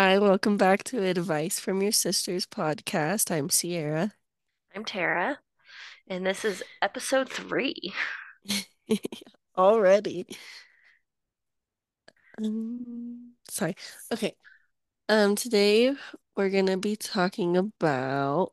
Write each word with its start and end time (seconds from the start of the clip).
Hi, 0.00 0.16
welcome 0.20 0.56
back 0.56 0.84
to 0.84 1.02
Advice 1.02 1.58
from 1.58 1.82
Your 1.82 1.90
Sisters 1.90 2.46
podcast. 2.46 3.32
I'm 3.32 3.50
Sierra. 3.50 4.12
I'm 4.72 4.84
Tara, 4.84 5.40
and 6.06 6.24
this 6.24 6.44
is 6.44 6.62
episode 6.80 7.28
three. 7.28 7.92
Already. 9.58 10.28
Um, 12.40 13.32
sorry. 13.48 13.74
Okay. 14.12 14.36
Um, 15.08 15.34
today 15.34 15.92
we're 16.36 16.50
gonna 16.50 16.78
be 16.78 16.94
talking 16.94 17.56
about 17.56 18.52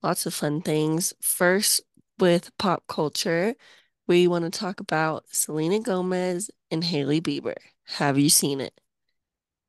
lots 0.00 0.26
of 0.26 0.34
fun 0.34 0.62
things. 0.62 1.12
First, 1.20 1.80
with 2.20 2.56
pop 2.56 2.84
culture, 2.86 3.56
we 4.06 4.28
want 4.28 4.44
to 4.44 4.56
talk 4.56 4.78
about 4.78 5.24
Selena 5.32 5.80
Gomez 5.80 6.52
and 6.70 6.84
Hailey 6.84 7.20
Bieber. 7.20 7.56
Have 7.96 8.16
you 8.16 8.30
seen 8.30 8.60
it? 8.60 8.80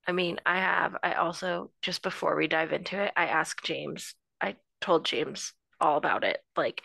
I 0.10 0.12
mean, 0.12 0.40
I 0.44 0.58
have, 0.58 0.96
I 1.04 1.14
also, 1.14 1.70
just 1.84 2.02
before 2.02 2.36
we 2.36 2.48
dive 2.48 2.74
into 2.74 3.00
it, 3.00 3.12
I 3.16 3.28
asked 3.28 3.64
James, 3.64 4.16
I 4.42 4.56
told 4.82 5.06
James 5.06 5.54
all 5.80 5.98
about 5.98 6.24
it. 6.24 6.40
Like, 6.58 6.82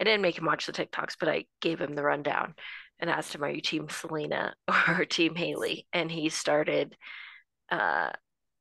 I 0.00 0.04
didn't 0.04 0.22
make 0.22 0.38
him 0.38 0.44
watch 0.44 0.66
the 0.66 0.72
TikToks, 0.72 1.16
but 1.18 1.28
I 1.28 1.46
gave 1.60 1.80
him 1.80 1.96
the 1.96 2.04
rundown 2.04 2.54
and 3.00 3.10
asked 3.10 3.34
him, 3.34 3.42
Are 3.42 3.50
you 3.50 3.60
team 3.60 3.88
Selena 3.88 4.54
or 4.88 5.04
team 5.04 5.34
Hailey? 5.34 5.88
And 5.92 6.08
he 6.12 6.28
started 6.28 6.96
uh, 7.72 8.10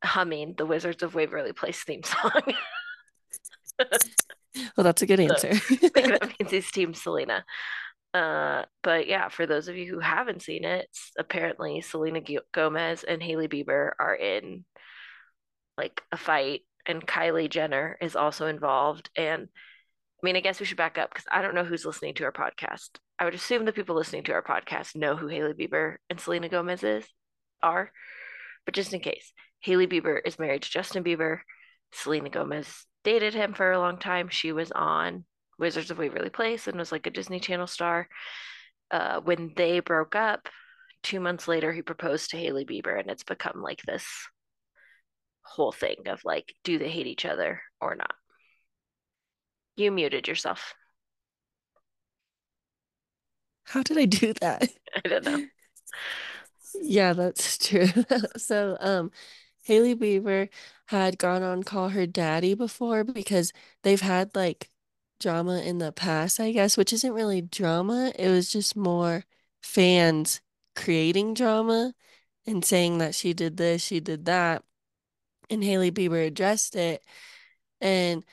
humming 0.03 0.55
the 0.57 0.65
Wizards 0.65 1.03
of 1.03 1.13
Waverly 1.13 1.53
Place 1.53 1.83
theme 1.83 2.01
song. 2.03 2.41
Well, 4.75 4.83
that's 4.83 5.01
a 5.03 5.05
good 5.05 5.19
so 5.19 5.25
answer. 5.25 5.49
I 5.49 5.59
think 5.59 5.91
that 5.93 6.33
means 6.39 6.51
he's 6.51 6.71
team 6.71 6.93
Selena. 6.93 7.45
Uh, 8.13 8.63
but 8.81 9.07
yeah, 9.07 9.29
for 9.29 9.45
those 9.45 9.67
of 9.67 9.75
you 9.75 9.91
who 9.91 9.99
haven't 9.99 10.41
seen 10.41 10.63
it, 10.65 10.89
apparently 11.17 11.81
Selena 11.81 12.21
Gomez 12.51 13.03
and 13.03 13.21
Hailey 13.21 13.47
Bieber 13.47 13.91
are 13.99 14.15
in 14.15 14.65
like 15.77 16.01
a 16.11 16.17
fight, 16.17 16.61
and 16.85 17.05
Kylie 17.05 17.49
Jenner 17.49 17.97
is 18.01 18.15
also 18.15 18.47
involved. 18.47 19.09
And 19.15 19.43
I 19.43 20.21
mean, 20.23 20.35
I 20.35 20.41
guess 20.41 20.59
we 20.59 20.65
should 20.65 20.77
back 20.77 20.97
up 20.97 21.09
because 21.09 21.25
I 21.31 21.41
don't 21.41 21.55
know 21.55 21.63
who's 21.63 21.85
listening 21.85 22.15
to 22.15 22.25
our 22.25 22.31
podcast. 22.31 22.89
I 23.19 23.25
would 23.25 23.35
assume 23.35 23.65
the 23.65 23.73
people 23.73 23.95
listening 23.95 24.23
to 24.23 24.33
our 24.33 24.41
podcast 24.41 24.95
know 24.95 25.15
who 25.15 25.27
Hailey 25.27 25.53
Bieber 25.53 25.97
and 26.09 26.19
Selena 26.19 26.49
Gomez 26.49 26.83
is 26.83 27.05
are, 27.61 27.91
but 28.65 28.73
just 28.73 28.93
in 28.93 29.01
case, 29.01 29.33
Hailey 29.61 29.87
Bieber 29.87 30.19
is 30.25 30.39
married 30.39 30.63
to 30.63 30.69
Justin 30.71 31.03
Bieber. 31.03 31.39
Selena 31.91 32.29
Gomez 32.29 32.85
dated 33.03 33.33
him 33.33 33.53
for 33.53 33.71
a 33.71 33.79
long 33.79 33.97
time. 33.97 34.29
She 34.29 34.51
was 34.51 34.71
on 34.71 35.25
Wizards 35.59 35.91
of 35.91 35.97
Waverly 35.97 36.29
Place 36.29 36.67
and 36.67 36.77
was 36.77 36.91
like 36.91 37.05
a 37.07 37.11
Disney 37.11 37.39
Channel 37.39 37.67
star. 37.67 38.07
Uh, 38.91 39.19
when 39.21 39.53
they 39.55 39.79
broke 39.81 40.15
up, 40.15 40.49
two 41.03 41.19
months 41.19 41.47
later, 41.47 41.71
he 41.71 41.81
proposed 41.81 42.31
to 42.31 42.37
Hailey 42.37 42.65
Bieber, 42.65 42.99
and 42.99 43.09
it's 43.09 43.23
become 43.23 43.61
like 43.61 43.81
this 43.83 44.05
whole 45.43 45.71
thing 45.71 46.07
of 46.07 46.21
like, 46.23 46.53
do 46.63 46.77
they 46.77 46.89
hate 46.89 47.07
each 47.07 47.25
other 47.25 47.61
or 47.81 47.95
not? 47.95 48.13
You 49.75 49.91
muted 49.91 50.27
yourself. 50.27 50.75
How 53.63 53.83
did 53.83 53.97
I 53.97 54.05
do 54.05 54.33
that? 54.41 54.69
I 55.05 55.07
don't 55.07 55.23
know. 55.23 55.39
Yeah, 56.81 57.13
that's 57.13 57.57
true. 57.57 57.87
So, 58.37 58.77
um, 58.79 59.11
Hailey 59.63 59.95
Bieber 59.95 60.49
had 60.87 61.17
gone 61.17 61.43
on 61.43 61.63
Call 61.63 61.89
Her 61.89 62.05
Daddy 62.07 62.53
before 62.53 63.03
because 63.03 63.53
they've 63.83 64.01
had 64.01 64.35
like 64.35 64.69
drama 65.19 65.59
in 65.61 65.79
the 65.79 65.91
past, 65.91 66.39
I 66.39 66.51
guess, 66.51 66.77
which 66.77 66.93
isn't 66.93 67.13
really 67.13 67.41
drama. 67.41 68.11
It 68.17 68.29
was 68.29 68.51
just 68.51 68.75
more 68.75 69.25
fans 69.61 70.41
creating 70.75 71.33
drama 71.33 71.93
and 72.47 72.63
saying 72.65 72.99
that 72.99 73.15
she 73.15 73.33
did 73.33 73.57
this, 73.57 73.83
she 73.83 73.99
did 73.99 74.25
that. 74.25 74.63
And 75.49 75.63
Hailey 75.63 75.91
Bieber 75.91 76.25
addressed 76.27 76.75
it 76.75 77.03
and 77.81 78.25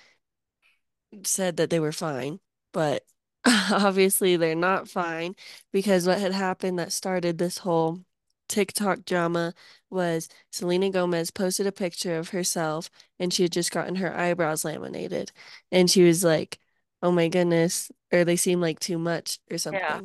said 1.25 1.57
that 1.57 1.71
they 1.71 1.81
were 1.81 1.93
fine, 1.93 2.41
but 2.73 3.05
obviously 3.71 4.37
they're 4.37 4.55
not 4.55 4.89
fine 4.89 5.35
because 5.73 6.07
what 6.07 6.19
had 6.21 6.33
happened 6.33 6.79
that 6.79 6.93
started 6.93 7.39
this 7.39 7.59
whole 7.59 8.01
TikTok 8.49 9.05
drama 9.05 9.55
was 9.91 10.29
Selena 10.53 10.91
Gomez 10.91 11.31
posted 11.31 11.67
a 11.67 11.73
picture 11.73 12.17
of 12.17 12.31
herself 12.31 12.91
and 13.19 13.33
she 13.33 13.43
had 13.43 13.53
just 13.53 13.73
gotten 13.73 13.97
her 13.97 14.17
eyebrows 14.17 14.65
laminated. 14.65 15.33
And 15.73 15.91
she 15.91 16.03
was 16.05 16.23
like, 16.25 16.59
oh 17.07 17.13
my 17.13 17.29
goodness, 17.29 17.93
or 18.13 18.25
they 18.25 18.35
seem 18.35 18.61
like 18.61 18.81
too 18.81 18.99
much 18.99 19.39
or 19.49 19.59
something. 19.59 19.81
Yeah. 19.81 20.01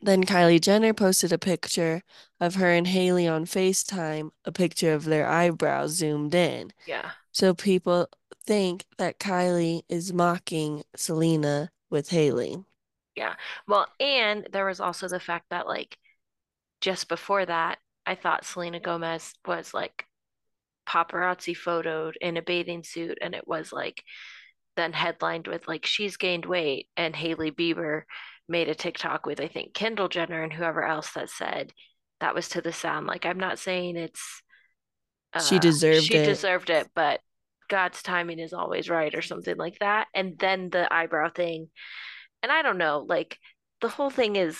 Then 0.00 0.24
Kylie 0.24 0.60
Jenner 0.60 0.94
posted 0.94 1.30
a 1.30 1.38
picture 1.38 2.00
of 2.40 2.54
her 2.54 2.70
and 2.70 2.86
Hailey 2.86 3.28
on 3.28 3.44
FaceTime, 3.44 4.30
a 4.46 4.50
picture 4.50 4.94
of 4.94 5.04
their 5.04 5.28
eyebrows 5.28 5.92
zoomed 5.92 6.34
in. 6.34 6.72
Yeah. 6.86 7.10
So 7.32 7.52
people 7.52 8.08
think 8.46 8.86
that 8.96 9.18
Kylie 9.18 9.82
is 9.90 10.10
mocking 10.10 10.84
Selena 10.96 11.70
with 11.90 12.08
Hailey. 12.08 12.64
Yeah. 13.14 13.34
Well, 13.68 13.86
and 14.00 14.48
there 14.52 14.64
was 14.64 14.80
also 14.80 15.06
the 15.06 15.20
fact 15.20 15.50
that 15.50 15.66
like 15.66 15.98
just 16.80 17.08
before 17.08 17.44
that, 17.44 17.78
I 18.06 18.14
thought 18.14 18.46
Selena 18.46 18.80
Gomez 18.80 19.34
was 19.46 19.74
like 19.74 20.06
paparazzi 20.88 21.54
photoed 21.54 22.14
in 22.22 22.38
a 22.38 22.42
bathing 22.42 22.84
suit 22.84 23.18
and 23.20 23.34
it 23.34 23.46
was 23.46 23.70
like 23.70 24.02
then 24.80 24.92
headlined 24.92 25.46
with 25.46 25.68
like 25.68 25.86
she's 25.86 26.16
gained 26.16 26.46
weight 26.46 26.88
and 26.96 27.14
Hailey 27.14 27.50
Bieber 27.50 28.02
made 28.48 28.68
a 28.68 28.74
TikTok 28.74 29.26
with 29.26 29.40
I 29.40 29.48
think 29.48 29.74
Kendall 29.74 30.08
Jenner 30.08 30.42
and 30.42 30.52
whoever 30.52 30.84
else 30.84 31.12
that 31.12 31.30
said 31.30 31.72
that 32.20 32.34
was 32.34 32.48
to 32.50 32.60
the 32.60 32.72
sound 32.72 33.06
like 33.06 33.26
I'm 33.26 33.38
not 33.38 33.58
saying 33.58 33.96
it's 33.96 34.42
uh 35.32 35.40
She 35.40 35.58
deserved 35.58 36.04
she 36.04 36.16
it. 36.16 36.26
deserved 36.26 36.70
it 36.70 36.88
but 36.94 37.20
God's 37.68 38.02
timing 38.02 38.40
is 38.40 38.52
always 38.52 38.90
right 38.90 39.14
or 39.14 39.22
something 39.22 39.56
like 39.56 39.78
that 39.78 40.08
and 40.14 40.38
then 40.38 40.70
the 40.70 40.92
eyebrow 40.92 41.30
thing 41.30 41.68
and 42.42 42.50
I 42.50 42.62
don't 42.62 42.78
know 42.78 43.04
like 43.08 43.38
the 43.80 43.88
whole 43.88 44.10
thing 44.10 44.36
is 44.36 44.58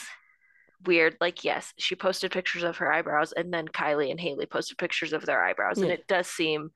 weird. 0.84 1.16
Like, 1.20 1.44
yes, 1.44 1.72
she 1.78 1.94
posted 1.94 2.32
pictures 2.32 2.62
of 2.62 2.78
her 2.78 2.92
eyebrows, 2.92 3.32
and 3.32 3.52
then 3.52 3.68
Kylie 3.68 4.10
and 4.10 4.20
Hailey 4.20 4.46
posted 4.46 4.78
pictures 4.78 5.12
of 5.12 5.26
their 5.26 5.42
eyebrows, 5.42 5.78
and 5.78 5.90
it 5.90 6.06
does 6.06 6.26
seem 6.26 6.70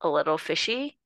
a 0.00 0.08
little 0.08 0.38
fishy. 0.38 0.96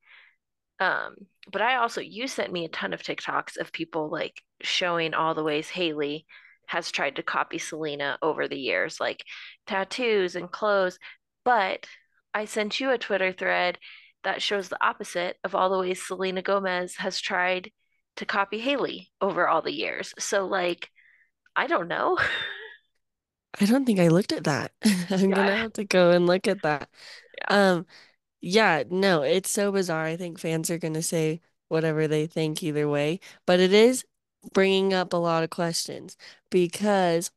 Um, 0.80 1.14
but 1.50 1.62
I 1.62 1.76
also, 1.76 2.00
you 2.00 2.26
sent 2.26 2.52
me 2.52 2.64
a 2.64 2.68
ton 2.68 2.92
of 2.92 3.02
TikToks 3.02 3.58
of 3.58 3.72
people 3.72 4.08
like 4.10 4.42
showing 4.60 5.14
all 5.14 5.34
the 5.34 5.44
ways 5.44 5.68
Hailey 5.68 6.26
has 6.66 6.90
tried 6.90 7.16
to 7.16 7.22
copy 7.22 7.58
Selena 7.58 8.18
over 8.22 8.48
the 8.48 8.58
years, 8.58 8.98
like 9.00 9.24
tattoos 9.66 10.36
and 10.36 10.50
clothes. 10.50 10.98
But 11.44 11.86
I 12.32 12.46
sent 12.46 12.80
you 12.80 12.90
a 12.90 12.98
Twitter 12.98 13.32
thread 13.32 13.78
that 14.24 14.42
shows 14.42 14.68
the 14.68 14.82
opposite 14.84 15.36
of 15.44 15.54
all 15.54 15.70
the 15.70 15.78
ways 15.78 16.04
Selena 16.06 16.42
Gomez 16.42 16.96
has 16.96 17.20
tried 17.20 17.70
to 18.16 18.24
copy 18.24 18.58
Hailey 18.58 19.10
over 19.20 19.46
all 19.46 19.62
the 19.62 19.72
years. 19.72 20.14
So, 20.18 20.46
like, 20.46 20.90
I 21.56 21.66
don't 21.66 21.88
know. 21.88 22.18
I 23.60 23.66
don't 23.66 23.84
think 23.84 24.00
I 24.00 24.08
looked 24.08 24.32
at 24.32 24.44
that. 24.44 24.72
I'm 25.10 25.30
gonna 25.30 25.56
have 25.56 25.74
to 25.74 25.84
go 25.84 26.10
and 26.10 26.26
look 26.26 26.48
at 26.48 26.62
that. 26.62 26.88
Yeah. 27.50 27.72
Um, 27.72 27.86
yeah, 28.44 28.84
no, 28.90 29.22
it's 29.22 29.50
so 29.50 29.72
bizarre. 29.72 30.04
I 30.04 30.16
think 30.16 30.38
fans 30.38 30.70
are 30.70 30.78
gonna 30.78 31.02
say 31.02 31.40
whatever 31.68 32.06
they 32.06 32.26
think 32.26 32.62
either 32.62 32.88
way, 32.88 33.20
but 33.46 33.60
it 33.60 33.72
is 33.72 34.04
bringing 34.52 34.92
up 34.92 35.12
a 35.12 35.16
lot 35.16 35.42
of 35.44 35.50
questions 35.50 36.16
because 36.50 37.30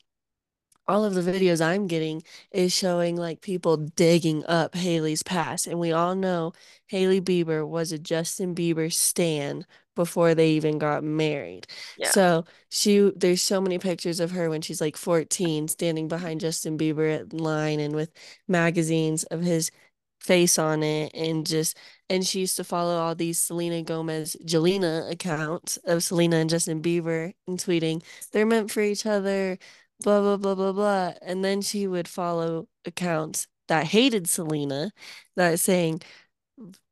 all 0.88 1.04
of 1.06 1.14
the 1.14 1.22
videos 1.22 1.62
I'm 1.62 1.88
getting 1.88 2.24
is 2.52 2.74
showing 2.74 3.18
like 3.18 3.42
people 3.42 3.78
digging 3.78 4.46
up 4.46 4.76
Hailey's 4.76 5.24
past. 5.24 5.68
And 5.68 5.80
we 5.80 5.92
all 5.92 6.16
know 6.16 6.54
Hailey 6.88 7.22
Bieber 7.22 7.68
was 7.68 7.92
a 7.92 8.00
Justin 8.00 8.56
Bieber 8.56 8.92
stan 8.92 9.66
before 9.96 10.36
they 10.36 10.52
even 10.52 10.78
got 10.78 11.04
married. 11.04 11.68
Yeah. 11.98 12.12
So 12.12 12.46
she 12.70 13.12
there's 13.16 13.42
so 13.42 13.60
many 13.60 13.80
pictures 13.80 14.20
of 14.20 14.32
her 14.32 14.50
when 14.50 14.62
she's 14.62 14.80
like 14.82 14.96
14 14.98 15.68
standing 15.68 16.08
behind 16.08 16.40
Justin 16.42 16.78
Bieber 16.78 17.14
at 17.20 17.34
line 17.34 17.80
and 17.80 17.96
with 17.96 18.12
magazines 18.48 19.24
of 19.26 19.42
his 19.42 19.72
face 20.20 20.58
on 20.60 20.84
it 20.84 21.12
and 21.14 21.46
just 21.46 21.78
and 22.10 22.26
she 22.26 22.40
used 22.42 22.58
to 22.58 22.64
follow 22.64 22.98
all 22.98 23.16
these 23.16 23.40
Selena 23.40 23.82
Gomez 23.84 24.36
Jelena 24.46 25.10
accounts 25.12 25.78
of 25.86 26.04
Selena 26.04 26.38
and 26.38 26.50
Justin 26.50 26.82
Bieber 26.82 27.34
and 27.48 27.60
tweeting 27.60 28.04
they're 28.32 28.46
meant 28.46 28.72
for 28.72 28.82
each 28.82 29.06
other 29.06 29.58
blah 30.04 30.22
blah 30.22 30.38
blah 30.38 30.56
blah 30.56 30.72
blah. 30.72 31.14
And 31.22 31.44
then 31.44 31.62
she 31.62 31.88
would 31.88 32.08
follow 32.08 32.68
accounts 32.86 33.48
that 33.68 33.86
hated 33.88 34.28
Selena 34.30 34.92
that 35.36 35.60
saying 35.60 36.02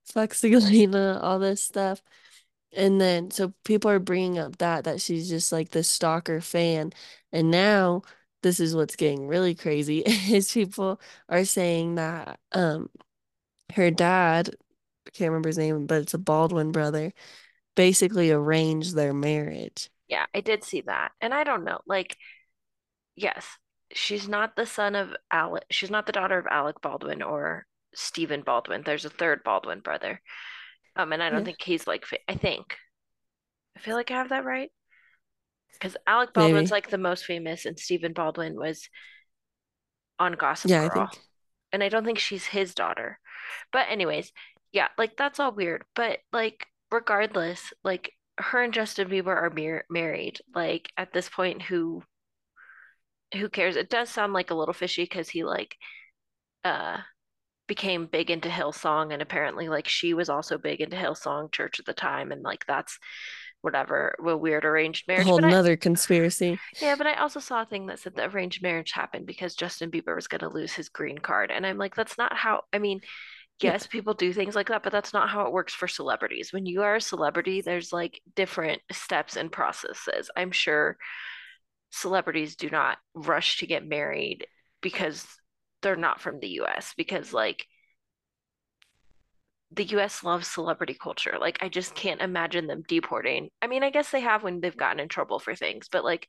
fuck 0.06 0.34
Selena 0.34 1.20
all 1.22 1.40
this 1.40 1.62
stuff. 1.64 2.02
And 2.74 3.00
then 3.02 3.32
so 3.32 3.54
people 3.64 3.92
are 3.92 4.00
bringing 4.00 4.40
up 4.40 4.58
that 4.58 4.84
that 4.86 5.02
she's 5.02 5.30
just 5.30 5.52
like 5.52 5.70
this 5.72 5.88
stalker 5.90 6.42
fan. 6.42 6.92
And 7.32 7.52
now 7.52 8.04
this 8.44 8.60
is 8.60 8.76
what's 8.76 8.96
getting 8.96 9.28
really 9.28 9.56
crazy 9.56 10.00
is 10.06 10.52
people 10.54 11.00
are 11.30 11.46
saying 11.46 11.96
that 11.96 12.40
um 12.52 12.90
her 13.74 13.92
dad 13.92 14.50
I 15.08 15.12
can't 15.12 15.30
remember 15.32 15.50
his 15.50 15.58
name 15.58 15.86
but 15.88 16.02
it's 16.04 16.14
a 16.14 16.18
Baldwin 16.18 16.72
brother 16.72 17.14
basically 17.76 18.32
arranged 18.32 18.96
their 18.96 19.14
marriage 19.14 19.90
Yeah, 20.08 20.26
I 20.34 20.42
did 20.42 20.64
see 20.64 20.82
that. 20.82 21.12
And 21.22 21.34
I 21.34 21.44
don't 21.44 21.64
know, 21.64 21.80
like, 21.88 22.18
yes, 23.16 23.46
she's 23.94 24.28
not 24.28 24.56
the 24.56 24.66
son 24.66 24.96
of 24.96 25.16
Alec, 25.32 25.66
she's 25.72 25.92
not 25.92 26.06
the 26.06 26.12
daughter 26.12 26.38
of 26.40 26.48
Alec 26.48 26.82
Baldwin 26.82 27.22
or 27.24 27.66
Stephen 27.96 28.42
Baldwin. 28.42 28.84
There's 28.84 29.06
a 29.06 29.10
third 29.10 29.44
Baldwin 29.44 29.80
brother. 29.82 30.22
Um, 30.96 31.14
and 31.14 31.24
I 31.24 31.30
don't 31.32 31.44
Yeah, 31.44 31.46
think 31.46 31.62
he's 31.64 31.88
like, 31.88 32.06
I 32.30 32.36
think, 32.36 32.78
I 33.78 33.80
feel 33.80 33.96
like 33.96 34.12
I 34.12 34.16
have 34.16 34.30
that 34.30 34.44
right. 34.46 34.72
Because 35.74 35.96
Alec 36.08 36.34
Baldwin's 36.34 36.70
maybe. 36.70 36.72
like 36.72 36.90
the 36.90 36.98
most 36.98 37.26
famous, 37.26 37.66
and 37.66 37.80
Stephen 37.80 38.12
Baldwin 38.14 38.56
was 38.56 38.90
on 40.20 40.34
Gossip 40.34 40.72
Yeah, 40.72 40.82
I 40.82 40.90
Girl. 40.90 40.90
think. 40.90 41.24
And 41.72 41.84
I 41.84 41.90
don't 41.90 42.06
think 42.06 42.20
she's 42.20 42.48
his 42.48 42.74
daughter. 42.76 43.20
But, 43.72 43.88
anyways, 43.90 44.32
yeah, 44.72 44.88
like 44.98 45.18
that's 45.18 45.40
all 45.40 45.52
weird. 45.52 45.84
But, 45.96 46.20
like, 46.34 46.66
regardless, 46.92 47.74
like, 47.84 48.12
her 48.38 48.62
and 48.64 48.74
Justin 48.74 49.10
Bieber 49.10 49.28
are 49.36 49.50
mar- 49.50 49.86
married. 49.90 50.40
Like, 50.54 50.90
at 50.98 51.14
this 51.14 51.30
point, 51.30 51.62
who 51.64 52.04
who 53.34 53.50
cares? 53.50 53.76
It 53.76 53.90
does 53.90 54.10
sound 54.10 54.34
like 54.34 54.52
a 54.52 54.56
little 54.56 54.74
fishy 54.74 55.04
because 55.04 55.30
he, 55.30 55.44
like, 55.44 55.76
uh, 56.64 56.98
became 57.68 58.06
big 58.06 58.30
into 58.30 58.50
Hillsong 58.50 59.12
and 59.12 59.22
apparently 59.22 59.70
like 59.70 59.88
she 59.88 60.14
was 60.14 60.30
also 60.30 60.58
big 60.58 60.82
into 60.82 60.96
Hillsong 60.98 61.52
church 61.52 61.80
at 61.80 61.86
the 61.86 61.94
time 61.94 62.32
and 62.32 62.44
like 62.44 62.64
that's 62.68 63.00
whatever 63.62 64.16
a 64.24 64.38
weird 64.38 64.66
arranged 64.66 65.06
A 65.08 65.12
marriage 65.14 65.26
whole 65.28 65.40
but 65.42 65.46
I 65.52 65.76
conspiracy. 65.76 66.60
yeah 66.80 66.96
but 66.96 67.08
I 67.08 67.16
also 67.16 67.40
saw 67.40 67.64
a 67.64 67.66
thing 67.66 67.88
that 67.88 68.00
said 68.00 68.16
the 68.16 68.26
arranged 68.26 68.62
marriage 68.62 68.92
happened 68.92 69.26
because 69.26 69.56
Justin 69.56 69.90
Bieber 69.90 70.16
was 70.16 70.28
going 70.28 70.42
to 70.42 70.50
lose 70.50 70.74
his 70.74 70.90
green 70.90 71.18
card 71.18 71.50
and 71.50 71.66
I'm 71.66 71.80
like 71.80 71.96
that's 71.96 72.20
not 72.20 72.38
how 72.38 72.66
I 72.72 72.78
mean 72.78 73.02
yes 73.62 73.88
people 73.88 74.14
do 74.14 74.34
things 74.34 74.56
like 74.56 74.68
that 74.68 74.84
but 74.84 74.92
that's 74.92 75.14
not 75.14 75.30
how 75.30 75.46
it 75.46 75.54
works 75.54 75.74
for 75.74 75.88
celebrities 75.88 76.52
when 76.52 76.66
you 76.66 76.82
are 76.82 76.96
a 76.96 77.02
celebrity 77.02 77.62
there's 77.62 77.94
like 77.94 78.22
different 78.36 78.82
steps 78.92 79.36
and 79.36 79.52
processes 79.52 80.30
I'm 80.36 80.52
sure 80.52 80.98
celebrities 81.92 82.56
do 82.56 82.70
not 82.70 82.98
rush 83.14 83.60
to 83.60 83.68
get 83.68 83.88
married 83.88 84.46
because 84.82 85.26
they're 85.82 85.96
not 85.96 86.20
from 86.20 86.40
the 86.40 86.60
US 86.60 86.94
because 86.98 87.34
like 87.34 87.66
the 89.72 89.86
US 89.86 90.24
loves 90.24 90.48
celebrity 90.48 90.96
culture. 91.00 91.38
Like 91.40 91.58
I 91.62 91.70
just 91.70 91.96
can't 91.96 92.22
imagine 92.22 92.68
them 92.68 92.84
deporting. 92.88 93.50
I 93.62 93.68
mean, 93.68 93.84
I 93.84 93.90
guess 93.90 94.10
they 94.10 94.22
have 94.22 94.44
when 94.44 94.62
they've 94.62 94.76
gotten 94.76 95.00
in 95.00 95.10
trouble 95.10 95.40
for 95.40 95.56
things, 95.56 95.90
but 95.90 96.04
like 96.04 96.28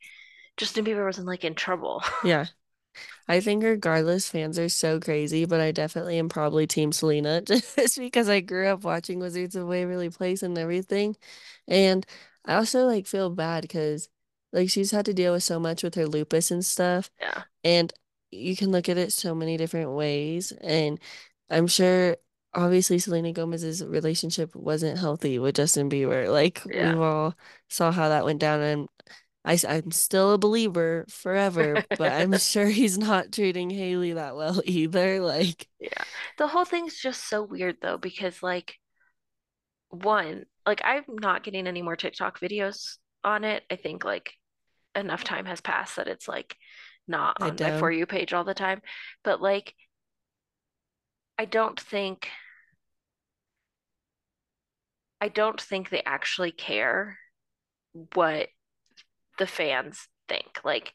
Justin 0.57 0.85
Bieber 0.85 1.05
wasn't 1.05 1.27
like 1.27 1.45
in 1.45 1.55
trouble. 1.55 2.03
yeah. 2.25 2.47
I 3.29 3.41
think 3.41 3.63
regardless, 3.65 4.29
fans 4.29 4.59
are 4.59 4.69
so 4.69 5.01
crazy, 5.01 5.45
but 5.45 5.61
I 5.61 5.73
definitely 5.73 6.19
am 6.19 6.29
probably 6.29 6.67
Team 6.67 6.93
Selena 6.93 7.41
just 7.43 7.99
because 7.99 8.29
I 8.29 8.41
grew 8.41 8.69
up 8.69 8.85
watching 8.85 9.19
Wizards 9.19 9.57
of 9.57 9.67
Waverly 9.69 10.11
Place 10.11 10.43
and 10.43 10.57
everything. 10.59 11.17
And 11.69 12.07
I 12.45 12.55
also 12.55 12.87
like 12.87 13.07
feel 13.07 13.31
bad 13.31 13.63
because 13.63 14.09
like 14.53 14.71
she's 14.71 14.91
had 14.93 15.05
to 15.07 15.15
deal 15.15 15.33
with 15.33 15.43
so 15.45 15.59
much 15.59 15.83
with 15.83 15.95
her 15.97 16.07
lupus 16.07 16.51
and 16.51 16.65
stuff. 16.65 17.11
Yeah. 17.21 17.43
And 17.65 17.93
you 18.31 18.57
can 18.57 18.71
look 18.73 18.89
at 18.89 18.99
it 18.99 19.13
so 19.13 19.35
many 19.35 19.57
different 19.57 19.93
ways. 19.93 20.53
And 20.53 20.99
I'm 21.51 21.67
sure 21.67 22.17
obviously 22.55 22.99
Selena 22.99 23.33
Gomez's 23.33 23.85
relationship 23.85 24.55
wasn't 24.57 24.99
healthy 24.99 25.39
with 25.39 25.57
Justin 25.57 25.91
Bieber. 25.91 26.31
Like 26.33 26.63
Yeah. 26.65 26.93
we've 26.93 27.01
all 27.01 27.35
saw 27.69 27.93
how 27.93 28.09
that 28.09 28.25
went 28.25 28.41
down 28.41 28.61
and 28.61 28.89
I, 29.47 29.59
I'm 29.69 29.93
still 29.93 30.33
a 30.33 30.39
believer 30.39 31.07
forever, 31.09 31.85
but 31.97 32.13
I'm 32.13 32.37
sure 32.39 32.67
he's 32.67 32.99
not 32.99 33.33
treating 33.33 33.71
Hailey 33.71 34.15
that 34.15 34.37
well 34.37 34.61
either. 34.65 35.21
Like, 35.21 35.69
Yeah. 35.81 36.05
The 36.39 36.49
whole 36.49 36.65
thing's 36.65 36.97
just 36.97 37.29
so 37.29 37.43
weird 37.43 37.77
though 37.81 37.97
because 37.97 38.43
like 38.43 38.77
one, 39.91 40.45
like 40.67 40.83
I'm 40.85 41.05
not 41.09 41.45
getting 41.45 41.67
any 41.67 41.83
more 41.83 41.97
TikTok 41.97 42.41
videos 42.41 42.97
on 43.25 43.45
it. 43.45 43.63
I 43.71 43.77
think 43.77 44.05
like 44.05 44.33
enough 44.95 45.25
time 45.25 45.47
has 45.47 45.61
passed 45.61 45.97
that 45.97 46.09
it's 46.09 46.29
like 46.29 46.57
not 47.07 47.37
on 47.41 47.57
my 47.61 47.79
For. 47.79 47.91
You 47.91 48.07
page 48.07 48.33
all 48.33 48.45
the 48.45 48.55
time. 48.55 48.83
But 49.23 49.41
like 49.41 49.75
I 51.39 51.45
don't 51.45 51.79
think 51.79 52.29
I 55.21 55.29
don't 55.29 55.61
think 55.61 55.89
they 55.89 56.03
actually 56.05 56.53
care 56.53 57.19
what 58.15 58.49
the 59.39 59.47
fans 59.47 60.09
think. 60.29 60.61
Like, 60.65 60.93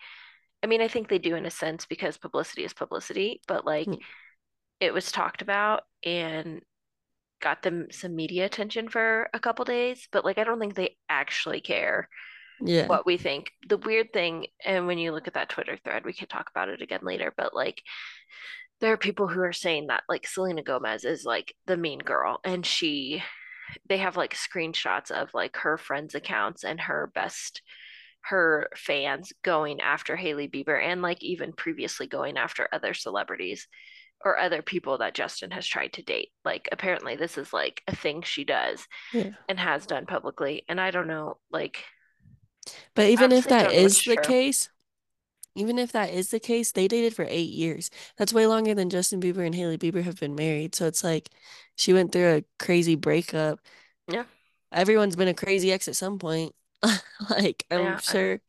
I 0.64 0.68
mean, 0.68 0.82
I 0.82 0.88
think 0.88 1.10
they 1.10 1.20
do 1.20 1.36
in 1.36 1.46
a 1.46 1.52
sense 1.52 1.86
because 1.86 2.18
publicity 2.18 2.64
is 2.66 2.74
publicity, 2.74 3.42
but 3.48 3.66
like 3.66 3.88
Mm, 3.88 4.02
it 4.80 4.94
was 4.94 5.12
talked 5.12 5.42
about 5.42 5.84
and 6.06 6.62
got 7.42 7.64
them 7.64 7.88
some 7.92 8.16
media 8.16 8.46
attention 8.46 8.90
for 8.90 9.30
a 9.34 9.40
couple 9.40 9.66
days, 9.66 10.08
but 10.12 10.26
like 10.26 10.38
I 10.38 10.44
don't 10.46 10.60
think 10.60 10.76
they 10.76 10.98
actually 11.10 11.62
care 11.62 12.10
Yeah, 12.60 12.88
what 12.88 13.06
we 13.06 13.18
think. 13.18 13.52
The 13.68 13.78
weird 13.78 14.14
thing, 14.14 14.48
and 14.66 14.88
when 14.88 14.98
you 15.00 15.12
look 15.14 15.28
at 15.28 15.36
that 15.36 15.50
Twitter 15.50 15.78
thread, 15.84 16.06
we 16.06 16.14
could 16.14 16.30
talk 16.30 16.50
about 16.52 16.70
it 16.70 16.82
again 16.82 17.02
later, 17.04 17.34
but 17.38 17.56
like 17.56 17.84
there 18.80 18.92
are 18.94 18.98
people 18.98 19.28
who 19.28 19.42
are 19.42 19.54
saying 19.54 19.88
that 19.88 20.04
like 20.10 20.26
Selena 20.28 20.64
Gomez 20.64 21.06
is 21.06 21.24
like 21.26 21.56
the 21.68 21.78
mean 21.78 22.00
girl 22.00 22.40
and 22.44 22.66
she 22.66 23.24
they 23.88 23.98
have 24.00 24.18
like 24.18 24.36
screenshots 24.36 25.12
of 25.12 25.34
like 25.34 25.58
her 25.58 25.78
friends' 25.78 26.16
accounts 26.16 26.64
and 26.64 26.80
her 26.82 27.12
best 27.16 27.62
her 28.23 28.69
fans 28.75 29.33
going 29.44 29.81
after 29.81 30.15
Hailey 30.15 30.47
Bieber 30.47 30.81
and 30.81 31.01
like 31.01 31.23
even 31.23 31.53
previously 31.53 32.07
going 32.07 32.38
after 32.38 32.68
other 32.71 32.94
celebrities 32.94 33.68
or 34.23 34.38
other 34.38 34.62
people 34.62 35.00
that 35.00 35.15
Justin 35.15 35.51
has 35.51 35.65
tried 35.65 35.94
to 35.94 36.03
date. 36.03 36.29
Like 36.45 36.69
apparently 36.71 37.15
this 37.15 37.38
is 37.38 37.51
like 37.53 37.81
a 37.88 37.95
thing 37.95 38.21
she 38.21 38.44
does 38.44 38.85
yeah. 39.13 39.31
and 39.50 39.59
has 39.59 39.85
done 39.85 40.06
publicly. 40.06 40.63
And 40.69 40.79
I 40.79 40.91
don't 40.91 41.07
know, 41.07 41.38
like 41.51 41.83
But 42.95 43.07
even 43.09 43.31
if 43.31 43.47
that 43.47 43.47
is 43.47 43.47
that 43.47 43.63
don't 43.63 43.73
know 43.73 43.81
what's 43.83 43.97
is 43.97 44.03
the 44.06 44.18
case, 44.18 44.69
even 45.56 45.79
if 45.79 45.91
that 45.91 46.12
is 46.12 46.29
the 46.29 46.39
case, 46.39 46.71
they 46.71 46.88
dated 46.88 47.15
for 47.15 47.25
eight 47.27 47.50
years. 47.50 47.89
That's 48.18 48.33
way 48.33 48.47
longer 48.47 48.73
than 48.73 48.89
Justin 48.89 49.19
Bieber 49.19 49.45
and 49.45 49.56
Hailey 49.56 49.77
Bieber 49.77 50.03
have 50.03 50.19
been 50.19 50.35
married. 50.35 50.75
So 50.75 50.88
it's 50.88 51.03
like 51.03 51.29
she 51.75 51.94
went 51.94 52.12
through 52.12 52.35
a 52.38 52.44
crazy 52.63 52.95
breakup. 52.95 53.59
Yeah, 54.07 54.25
Everyone's 54.71 55.15
been 55.15 55.27
a 55.27 55.33
crazy 55.33 55.71
ex 55.71 55.88
at 55.88 55.95
some 55.95 56.18
point. 56.18 56.53
Like, 57.30 57.66
I'm 57.69 57.80
yeah, 57.81 57.98
sure 57.98 58.42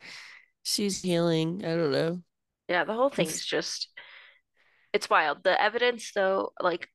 she's 0.62 1.02
healing. 1.02 1.62
I 1.64 1.74
don't 1.74 1.92
know. 1.92 2.22
Yeah, 2.68 2.84
the 2.84 2.94
whole 2.94 3.10
thing's 3.10 3.44
just 3.44 3.88
it's 4.92 5.10
wild. 5.10 5.44
The 5.44 5.60
evidence 5.60 6.12
though, 6.14 6.52
like 6.60 6.88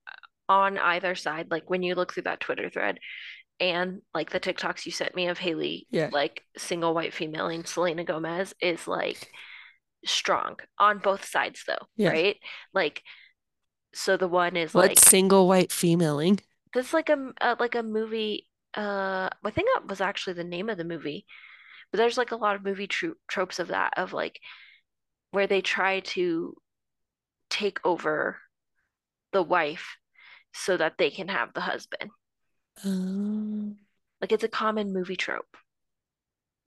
on 0.50 0.78
either 0.78 1.16
side, 1.16 1.52
like 1.52 1.70
when 1.70 1.84
you 1.84 1.96
look 1.96 2.14
through 2.14 2.24
that 2.24 2.40
Twitter 2.40 2.70
thread 2.70 3.00
and 3.60 4.02
like 4.14 4.32
the 4.32 4.40
TikToks 4.40 4.86
you 4.86 4.92
sent 4.92 5.16
me 5.16 5.28
of 5.28 5.38
Hailey, 5.38 5.88
yeah, 5.92 6.10
like 6.12 6.42
single 6.58 6.94
white 6.94 7.14
female 7.14 7.48
and 7.48 7.68
Selena 7.68 8.04
Gomez 8.04 8.54
is 8.62 8.88
like 8.88 9.30
strong 10.06 10.58
on 10.80 10.98
both 11.00 11.26
sides 11.26 11.64
though, 11.68 11.86
yeah. 11.96 12.10
right? 12.10 12.38
Like 12.74 13.04
so 13.94 14.18
the 14.18 14.28
one 14.28 14.56
is 14.56 14.74
What's 14.74 14.88
like 14.88 15.00
single 15.00 15.48
white 15.48 15.72
femaling? 15.72 16.40
this 16.74 16.88
is 16.88 16.94
like 16.94 17.10
a, 17.10 17.34
a 17.42 17.46
uh, 17.46 17.56
like 17.60 17.76
a 17.76 17.84
movie 17.84 18.47
uh 18.76 19.30
I 19.44 19.52
think 19.52 19.70
that 19.74 19.88
was 19.88 20.02
actually 20.02 20.34
the 20.34 20.44
name 20.44 20.70
of 20.70 20.78
the 20.78 20.84
movie. 20.84 21.26
But 21.92 22.00
there's 22.00 22.18
like 22.18 22.32
a 22.32 22.36
lot 22.38 22.56
of 22.56 22.64
movie 22.66 22.88
tro 22.88 23.14
tropes 23.28 23.60
of 23.60 23.70
that 23.70 23.94
of 23.98 24.14
like 24.14 24.40
where 25.32 25.48
they 25.48 25.62
try 25.62 26.02
to 26.02 26.56
take 27.50 27.80
over 27.86 28.42
the 29.34 29.44
wife 29.44 29.98
so 30.54 30.78
that 30.78 30.98
they 30.98 31.12
can 31.12 31.30
have 31.30 31.54
the 31.54 31.62
husband. 31.62 32.12
Um, 32.84 33.78
Like 34.22 34.32
it's 34.32 34.44
a 34.44 34.48
common 34.48 34.94
movie 34.94 35.16
trope. 35.16 35.58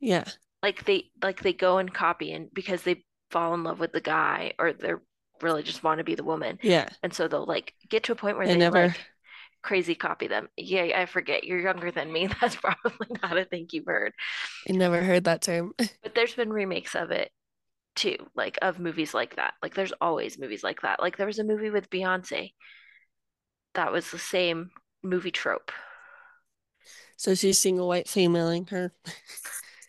yeah, 0.01 0.25
Like 0.63 0.85
they 0.85 1.11
like 1.23 1.43
they 1.43 1.53
go 1.53 1.79
and 1.79 1.93
copy 1.93 2.33
and 2.33 2.53
because 2.53 2.83
they 2.83 3.05
fall 3.31 3.55
in 3.55 3.65
love 3.65 3.79
with 3.81 3.93
the 3.93 4.01
guy 4.01 4.53
or 4.59 4.73
they're 4.73 5.03
really 5.41 5.63
just 5.63 5.83
want 5.83 5.99
to 5.99 6.05
be 6.05 6.15
the 6.15 6.25
woman. 6.25 6.59
yeah. 6.63 6.89
And 7.03 7.13
so 7.15 7.29
they'll 7.29 7.47
like 7.47 7.75
get 7.89 8.05
to 8.05 8.13
a 8.13 8.17
point 8.17 8.37
where 8.37 8.49
they 8.49 8.59
never, 8.59 8.71
like 8.71 9.01
crazy 9.63 9.95
copy 9.95 10.27
them. 10.29 10.49
Yeah, 10.57 10.83
I 11.01 11.07
forget. 11.07 11.45
You're 11.45 11.61
younger 11.61 11.91
than 11.91 12.13
me. 12.13 12.29
That's 12.41 12.57
probably 12.57 13.09
not 13.23 13.39
a 13.39 13.45
thing 13.45 13.69
you've 13.73 13.87
heard. 13.87 14.13
I 14.69 14.73
never 14.73 15.03
heard 15.03 15.25
that 15.25 15.43
term. 15.43 15.75
But 16.03 16.15
there's 16.15 16.35
been 16.35 16.53
remakes 16.53 16.95
of 16.95 17.11
it 17.11 17.33
too, 17.97 18.31
like 18.35 18.59
of 18.63 18.79
movies 18.81 19.15
like 19.15 19.37
that. 19.37 19.55
Like 19.63 19.75
there's 19.75 19.93
always 20.01 20.39
movies 20.39 20.65
like 20.65 20.83
that. 20.83 21.01
Like 21.01 21.17
there 21.19 21.27
was 21.29 21.39
a 21.41 21.45
movie 21.45 21.71
with 21.71 21.91
Beyonce 21.91 22.55
that 23.75 23.93
was 23.93 24.11
the 24.11 24.19
same 24.19 24.71
movie 25.03 25.31
trope. 25.31 25.73
So 27.17 27.35
she's 27.35 27.59
single 27.59 27.89
white 27.89 28.09
femaling 28.09 28.67
her. 28.67 28.93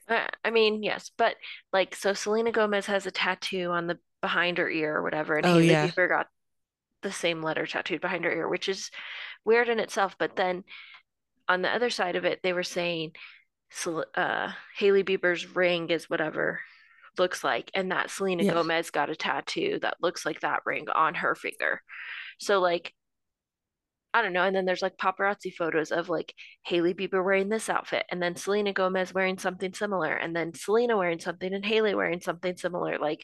Uh, 0.08 0.28
I 0.44 0.50
mean, 0.52 0.84
yes, 0.84 1.12
but 1.18 1.36
like 1.72 1.96
so 1.96 2.14
Selena 2.14 2.52
Gomez 2.52 2.86
has 2.88 3.06
a 3.06 3.12
tattoo 3.12 3.72
on 3.72 3.88
the 3.88 4.00
behind 4.22 4.58
her 4.58 4.70
ear 4.70 4.98
or 4.98 5.04
whatever, 5.04 5.38
and 5.38 5.46
Oh 5.46 5.58
Hailey 5.58 5.78
yeah, 5.78 5.92
Bieber 5.92 6.10
got 6.10 6.28
the 7.04 7.12
same 7.12 7.42
letter 7.44 7.68
tattooed 7.68 8.02
behind 8.02 8.26
her 8.26 8.34
ear, 8.34 8.50
which 8.50 8.70
is 8.70 8.92
weird 9.46 9.70
in 9.70 9.80
itself. 9.80 10.16
But 10.18 10.36
then 10.36 10.64
on 11.48 11.62
the 11.62 11.70
other 11.74 11.90
side 11.90 12.16
of 12.16 12.26
it, 12.26 12.40
they 12.44 12.54
were 12.54 12.64
saying 12.64 13.12
uh, 14.16 14.52
Hailey 14.78 15.04
Bieber's 15.04 15.56
ring 15.56 15.90
is 15.90 16.10
whatever 16.10 16.60
looks 17.18 17.44
like, 17.44 17.72
and 17.74 17.92
that 17.92 18.10
Selena 18.10 18.44
yeah, 18.44 18.54
Gomez 18.54 18.90
got 18.90 19.10
a 19.10 19.16
tattoo 19.16 19.80
that 19.82 19.98
looks 20.02 20.26
like 20.26 20.42
that 20.42 20.62
ring 20.66 20.88
on 20.94 21.16
her 21.16 21.36
finger. 21.36 21.82
So 22.40 22.60
like 22.60 22.94
I 24.14 24.22
don't 24.22 24.34
know. 24.34 24.44
And 24.44 24.54
then 24.56 24.66
there's 24.66 24.82
like 24.82 24.98
paparazzi 24.98 25.54
photos 25.54 25.92
of 25.92 26.10
like 26.10 26.34
Hailey 26.66 26.94
Bieber 26.94 27.24
wearing 27.24 27.48
this 27.50 27.70
outfit, 27.70 28.06
and 28.12 28.22
then 28.22 28.36
Selena 28.36 28.74
Gomez 28.74 29.14
wearing 29.14 29.38
something 29.38 29.74
similar, 29.74 30.14
and 30.14 30.36
then 30.36 30.54
Selena 30.54 30.98
wearing 30.98 31.20
something 31.20 31.54
and 31.54 31.66
Hailey 31.66 31.96
wearing 31.96 32.20
something 32.22 32.58
similar. 32.58 32.98
Like 33.00 33.24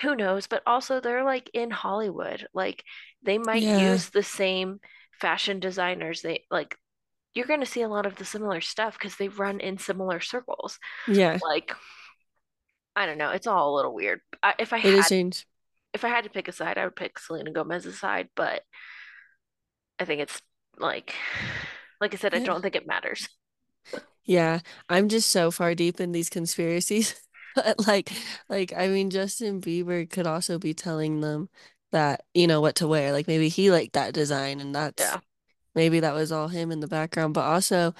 who 0.00 0.16
knows? 0.16 0.46
But 0.46 0.62
also 0.66 1.00
they're 1.00 1.24
like 1.24 1.50
in 1.52 1.70
Hollywood. 1.70 2.46
Like 2.54 2.84
they 3.22 3.38
might 3.38 3.62
Yeah. 3.62 3.92
use 3.92 4.08
the 4.08 4.22
same 4.22 4.80
fashion 5.20 5.60
designers. 5.60 6.22
They 6.22 6.44
like 6.50 6.76
you're 7.34 7.46
going 7.46 7.60
to 7.60 7.66
see 7.66 7.82
a 7.82 7.88
lot 7.88 8.06
of 8.06 8.16
the 8.16 8.24
similar 8.26 8.60
stuff 8.60 8.98
because 8.98 9.16
they 9.16 9.28
run 9.28 9.60
in 9.60 9.78
similar 9.78 10.20
circles. 10.20 10.78
Yeah. 11.06 11.40
Like 11.46 11.72
I 12.94 13.06
don't 13.06 13.18
know, 13.18 13.30
it's 13.30 13.46
all 13.46 13.74
a 13.74 13.76
little 13.76 13.94
weird. 13.94 14.20
I, 14.42 14.54
if 14.58 14.72
I 14.72 14.78
It 14.82 14.92
is 14.94 15.06
had 15.06 15.06
strange. 15.06 15.46
if 15.94 16.04
I 16.04 16.08
had 16.08 16.24
to 16.24 16.30
pick 16.30 16.48
a 16.48 16.52
side, 16.52 16.78
I 16.78 16.84
would 16.84 16.96
pick 16.96 17.18
Selena 17.18 17.52
Gomez's 17.52 18.00
side, 18.00 18.30
but 18.36 18.62
I 19.98 20.04
think 20.04 20.20
it's 20.20 20.40
like 20.78 21.14
like 22.00 22.14
I 22.14 22.16
said, 22.16 22.34
I 22.34 22.40
don't 22.40 22.62
think 22.62 22.76
it 22.76 22.86
matters. 22.86 23.28
Yeah. 24.24 24.60
I'm 24.88 25.08
just 25.08 25.30
so 25.30 25.50
far 25.50 25.74
deep 25.74 26.00
in 26.00 26.12
these 26.12 26.30
conspiracies. 26.30 27.14
But 27.54 27.86
like, 27.86 28.10
like, 28.48 28.72
I 28.74 28.88
mean, 28.88 29.10
Justin 29.10 29.60
Bieber 29.60 30.08
could 30.08 30.26
also 30.26 30.58
be 30.58 30.72
telling 30.72 31.20
them 31.20 31.50
that, 31.92 32.24
you 32.34 32.46
know, 32.46 32.60
what 32.60 32.76
to 32.76 32.88
wear. 32.88 33.12
Like 33.12 33.28
maybe 33.28 33.48
he 33.48 33.70
liked 33.70 33.94
that 33.94 34.14
design 34.14 34.60
and 34.60 34.74
that's 34.74 35.02
Yeah. 35.02 35.20
maybe 35.74 36.00
that 36.00 36.14
was 36.14 36.32
all 36.32 36.48
him 36.48 36.72
in 36.72 36.80
the 36.80 36.88
background. 36.88 37.34
But 37.34 37.44
also, 37.46 37.94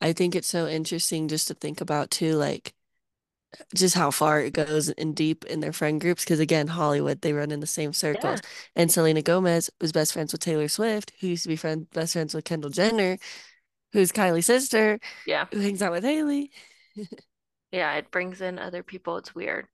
I 0.00 0.12
think 0.14 0.34
it's 0.34 0.48
so 0.48 0.68
interesting 0.68 1.28
just 1.28 1.48
to 1.48 1.54
think 1.54 1.80
about 1.80 2.10
too, 2.10 2.34
like 2.36 2.74
just 3.74 3.94
how 3.94 4.10
far 4.10 4.40
it 4.40 4.52
goes 4.54 4.88
and 4.90 5.14
deep 5.14 5.44
in 5.44 5.60
their 5.60 5.72
friend 5.72 6.00
groups. 6.00 6.24
Because 6.24 6.40
again, 6.40 6.68
Hollywood, 6.68 7.20
they 7.20 7.32
run 7.32 7.50
in 7.50 7.60
the 7.60 7.66
same 7.66 7.92
circles. 7.92 8.40
Yeah. 8.42 8.48
And 8.76 8.90
Selena 8.92 9.22
Gomez 9.22 9.70
was 9.80 9.92
best 9.92 10.12
friends 10.12 10.32
with 10.32 10.40
Taylor 10.40 10.68
Swift, 10.68 11.12
who 11.20 11.28
used 11.28 11.42
to 11.44 11.48
be 11.48 11.56
friend 11.56 11.88
best 11.90 12.14
friends 12.14 12.34
with 12.34 12.44
Kendall 12.44 12.70
Jenner, 12.70 13.18
who's 13.92 14.12
Kylie's 14.12 14.46
sister, 14.46 14.98
Yeah. 15.26 15.46
who 15.52 15.60
hangs 15.60 15.82
out 15.82 15.92
with 15.92 16.04
Hailey. 16.04 16.50
Yeah, 17.72 17.94
it 17.94 18.10
brings 18.10 18.40
in 18.42 18.58
other 18.58 18.82
people. 18.82 19.16
It's 19.16 19.34
weird. 19.34 19.66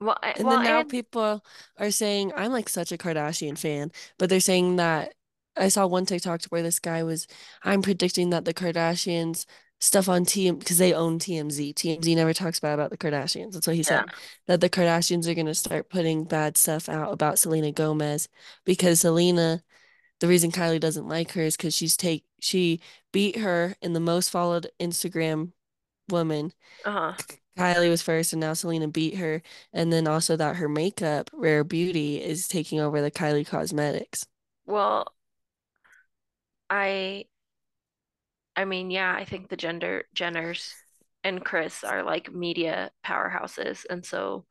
Well, 0.00 0.18
I, 0.22 0.34
And 0.36 0.46
well, 0.46 0.56
then 0.56 0.64
now 0.64 0.80
and 0.80 0.88
people 0.88 1.44
are 1.78 1.90
saying, 1.90 2.32
I'm 2.36 2.52
like 2.52 2.68
such 2.68 2.92
a 2.92 2.98
Kardashian 2.98 3.58
fan, 3.58 3.90
but 4.18 4.30
they're 4.30 4.40
saying 4.40 4.76
that 4.76 5.14
I 5.56 5.68
saw 5.68 5.86
one 5.86 6.06
TikTok 6.06 6.44
where 6.46 6.62
this 6.62 6.78
guy 6.78 7.02
was, 7.02 7.26
I'm 7.64 7.82
predicting 7.82 8.30
that 8.30 8.44
the 8.44 8.54
Kardashians 8.54 9.44
stuff 9.80 10.08
on 10.08 10.24
TM 10.24 10.58
because 10.58 10.78
they 10.78 10.92
own 10.92 11.18
TMZ. 11.18 11.74
TMZ 11.74 12.14
never 12.16 12.32
talks 12.32 12.60
bad 12.60 12.74
about 12.74 12.90
the 12.90 12.98
Kardashians. 12.98 13.52
That's 13.52 13.66
what 13.66 13.76
he 13.76 13.82
yeah. 13.82 14.02
said. 14.02 14.04
That 14.46 14.60
the 14.60 14.70
Kardashians 14.70 15.26
are 15.28 15.34
going 15.34 15.46
to 15.46 15.54
start 15.54 15.88
putting 15.88 16.24
bad 16.24 16.56
stuff 16.56 16.88
out 16.88 17.12
about 17.12 17.38
Selena 17.38 17.72
Gomez 17.72 18.28
because 18.64 19.00
Selena, 19.00 19.62
the 20.20 20.28
reason 20.28 20.50
Kylie 20.52 20.80
doesn't 20.80 21.08
like 21.08 21.32
her 21.32 21.42
is 21.42 21.56
because 21.56 21.74
she's 21.74 21.96
take 21.96 22.24
she 22.40 22.80
beat 23.12 23.36
her 23.38 23.76
in 23.80 23.92
the 23.92 24.00
most 24.00 24.30
followed 24.30 24.68
Instagram 24.80 25.52
woman 26.08 26.52
Uh-huh. 26.84 27.14
Kylie 27.58 27.90
was 27.90 28.02
first 28.02 28.32
and 28.32 28.40
now 28.40 28.52
Selena 28.54 28.88
beat 28.88 29.16
her. 29.16 29.42
And 29.72 29.92
then 29.92 30.06
also 30.06 30.36
that 30.36 30.56
her 30.56 30.68
makeup, 30.68 31.30
Rare 31.32 31.64
Beauty, 31.64 32.22
is 32.22 32.46
taking 32.46 32.80
over 32.80 33.00
the 33.00 33.10
Kylie 33.10 33.46
Cosmetics. 33.46 34.24
Well, 34.66 35.12
I 36.70 37.24
I 38.56 38.64
mean, 38.64 38.90
yeah, 38.90 39.14
I 39.14 39.24
think 39.24 39.48
the 39.48 39.56
gender 39.56 40.04
Jenners 40.14 40.72
and 41.24 41.44
Kris 41.44 41.84
are 41.84 42.02
like 42.02 42.32
media 42.32 42.90
powerhouses, 43.04 43.84
and 43.88 44.04
so 44.04 44.46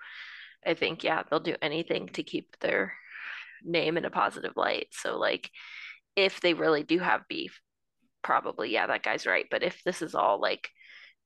I 0.65 0.73
think 0.73 1.03
yeah, 1.03 1.23
they'll 1.29 1.39
do 1.39 1.55
anything 1.61 2.07
to 2.09 2.23
keep 2.23 2.57
their 2.59 2.93
name 3.63 3.97
in 3.97 4.05
a 4.05 4.09
positive 4.09 4.53
light. 4.55 4.87
So 4.91 5.17
like 5.17 5.51
if 6.15 6.41
they 6.41 6.53
really 6.53 6.83
do 6.83 6.99
have 6.99 7.27
beef, 7.29 7.61
probably 8.23 8.71
yeah, 8.71 8.87
that 8.87 9.03
guy's 9.03 9.25
right. 9.25 9.45
But 9.49 9.63
if 9.63 9.83
this 9.83 10.01
is 10.01 10.15
all 10.15 10.41
like 10.41 10.69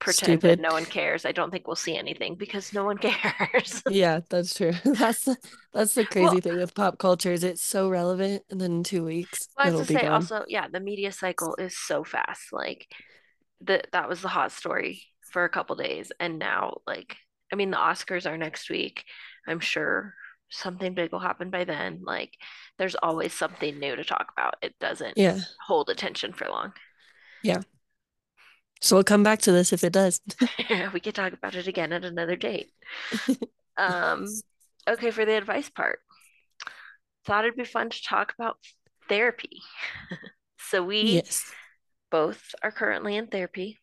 pretend 0.01 0.41
Stupid. 0.41 0.59
no 0.59 0.73
one 0.73 0.87
cares, 0.87 1.25
I 1.25 1.33
don't 1.33 1.51
think 1.51 1.67
we'll 1.67 1.77
see 1.77 1.97
anything 1.97 2.35
because 2.35 2.73
no 2.73 2.85
one 2.85 2.99
cares. 2.99 3.83
Yeah, 3.87 4.21
that's 4.29 4.53
true. 4.53 4.73
That's 4.85 5.25
the 5.25 5.37
that's 5.73 5.95
the 5.95 6.05
Well, 6.17 6.33
crazy 6.33 6.39
thing 6.39 6.57
with 6.57 6.75
pop 6.75 6.97
culture 6.99 7.31
is 7.31 7.43
it's 7.43 7.61
so 7.61 7.89
relevant 7.89 8.43
and 8.49 8.61
then 8.61 8.71
in 8.73 8.83
two 8.83 9.03
weeks 9.03 9.49
I 9.57 9.65
have 9.65 9.75
it'll 9.75 9.83
to 9.83 9.85
be 9.85 9.97
say 9.97 10.07
gone. 10.07 10.29
also, 10.29 10.45
yeah, 10.47 10.67
the 10.67 10.79
media 10.79 11.11
cycle 11.11 11.55
is 11.57 11.77
so 11.77 12.03
fast. 12.03 12.51
Like 12.51 12.87
that 13.61 13.87
that 13.93 14.09
was 14.09 14.21
the 14.21 14.27
hot 14.29 14.51
story 14.51 15.03
for 15.31 15.45
a 15.45 15.49
couple 15.49 15.75
days 15.77 16.11
and 16.19 16.39
now 16.39 16.79
like 16.87 17.17
I 17.53 17.55
mean 17.57 17.71
the 17.71 17.77
Oscars 17.77 18.29
are 18.29 18.37
next 18.37 18.69
week. 18.69 19.05
I'm 19.47 19.61
sure 19.61 20.15
something 20.51 20.93
big 20.95 21.11
will 21.11 21.19
happen 21.19 21.49
by 21.51 21.65
then. 21.65 22.01
Like 22.03 22.35
there's 22.77 22.95
always 22.95 23.33
something 23.33 23.79
new 23.79 23.95
to 23.95 24.03
talk 24.03 24.31
about. 24.37 24.55
It 24.61 24.75
doesn't 24.79 25.15
Yeah. 25.15 25.41
hold 25.67 25.89
attention 25.89 26.33
for 26.33 26.47
long. 26.49 26.73
Yeah. 27.41 27.61
So 28.81 28.95
we'll 28.95 29.03
come 29.03 29.23
back 29.23 29.39
to 29.41 29.51
this 29.51 29.71
if 29.73 29.83
it 29.83 29.93
does. 29.93 30.19
we 30.93 30.99
could 30.99 31.15
talk 31.15 31.33
about 31.33 31.55
it 31.55 31.67
again 31.67 31.93
at 31.93 32.05
another 32.05 32.35
date. 32.35 32.71
Um 33.77 34.41
okay, 34.87 35.11
for 35.11 35.25
the 35.25 35.33
advice 35.37 35.69
part. 35.69 35.99
Thought 37.25 37.45
it'd 37.45 37.57
be 37.57 37.65
fun 37.65 37.89
to 37.89 38.03
talk 38.03 38.33
about 38.33 38.57
therapy. 39.09 39.61
So 40.57 40.83
we 40.83 41.23
Yes. 41.23 41.55
both 42.11 42.55
are 42.63 42.71
currently 42.71 43.15
in 43.17 43.27
therapy 43.27 43.79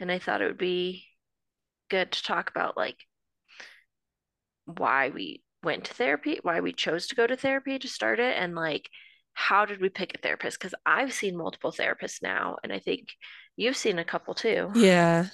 and 0.00 0.12
I 0.12 0.18
thought 0.20 0.42
it 0.42 0.46
would 0.46 0.58
be 0.58 1.06
good 1.90 2.12
to 2.12 2.22
talk 2.22 2.50
about 2.50 2.76
like 2.76 2.98
why 4.66 5.10
we 5.10 5.42
went 5.62 5.84
to 5.84 5.94
therapy, 5.94 6.38
why 6.42 6.60
we 6.60 6.72
chose 6.72 7.06
to 7.08 7.14
go 7.14 7.26
to 7.26 7.36
therapy 7.36 7.78
to 7.78 7.88
start 7.88 8.20
it, 8.20 8.36
and 8.36 8.54
like 8.54 8.88
how 9.34 9.64
did 9.66 9.80
we 9.80 9.88
pick 9.88 10.14
a 10.14 10.18
therapist? 10.18 10.58
Because 10.58 10.74
I've 10.84 11.12
seen 11.12 11.36
multiple 11.36 11.72
therapists 11.72 12.22
now, 12.22 12.56
and 12.62 12.72
I 12.72 12.78
think 12.78 13.08
you've 13.56 13.76
seen 13.76 13.98
a 13.98 14.04
couple 14.04 14.34
too. 14.34 14.72
Yeah. 14.72 15.30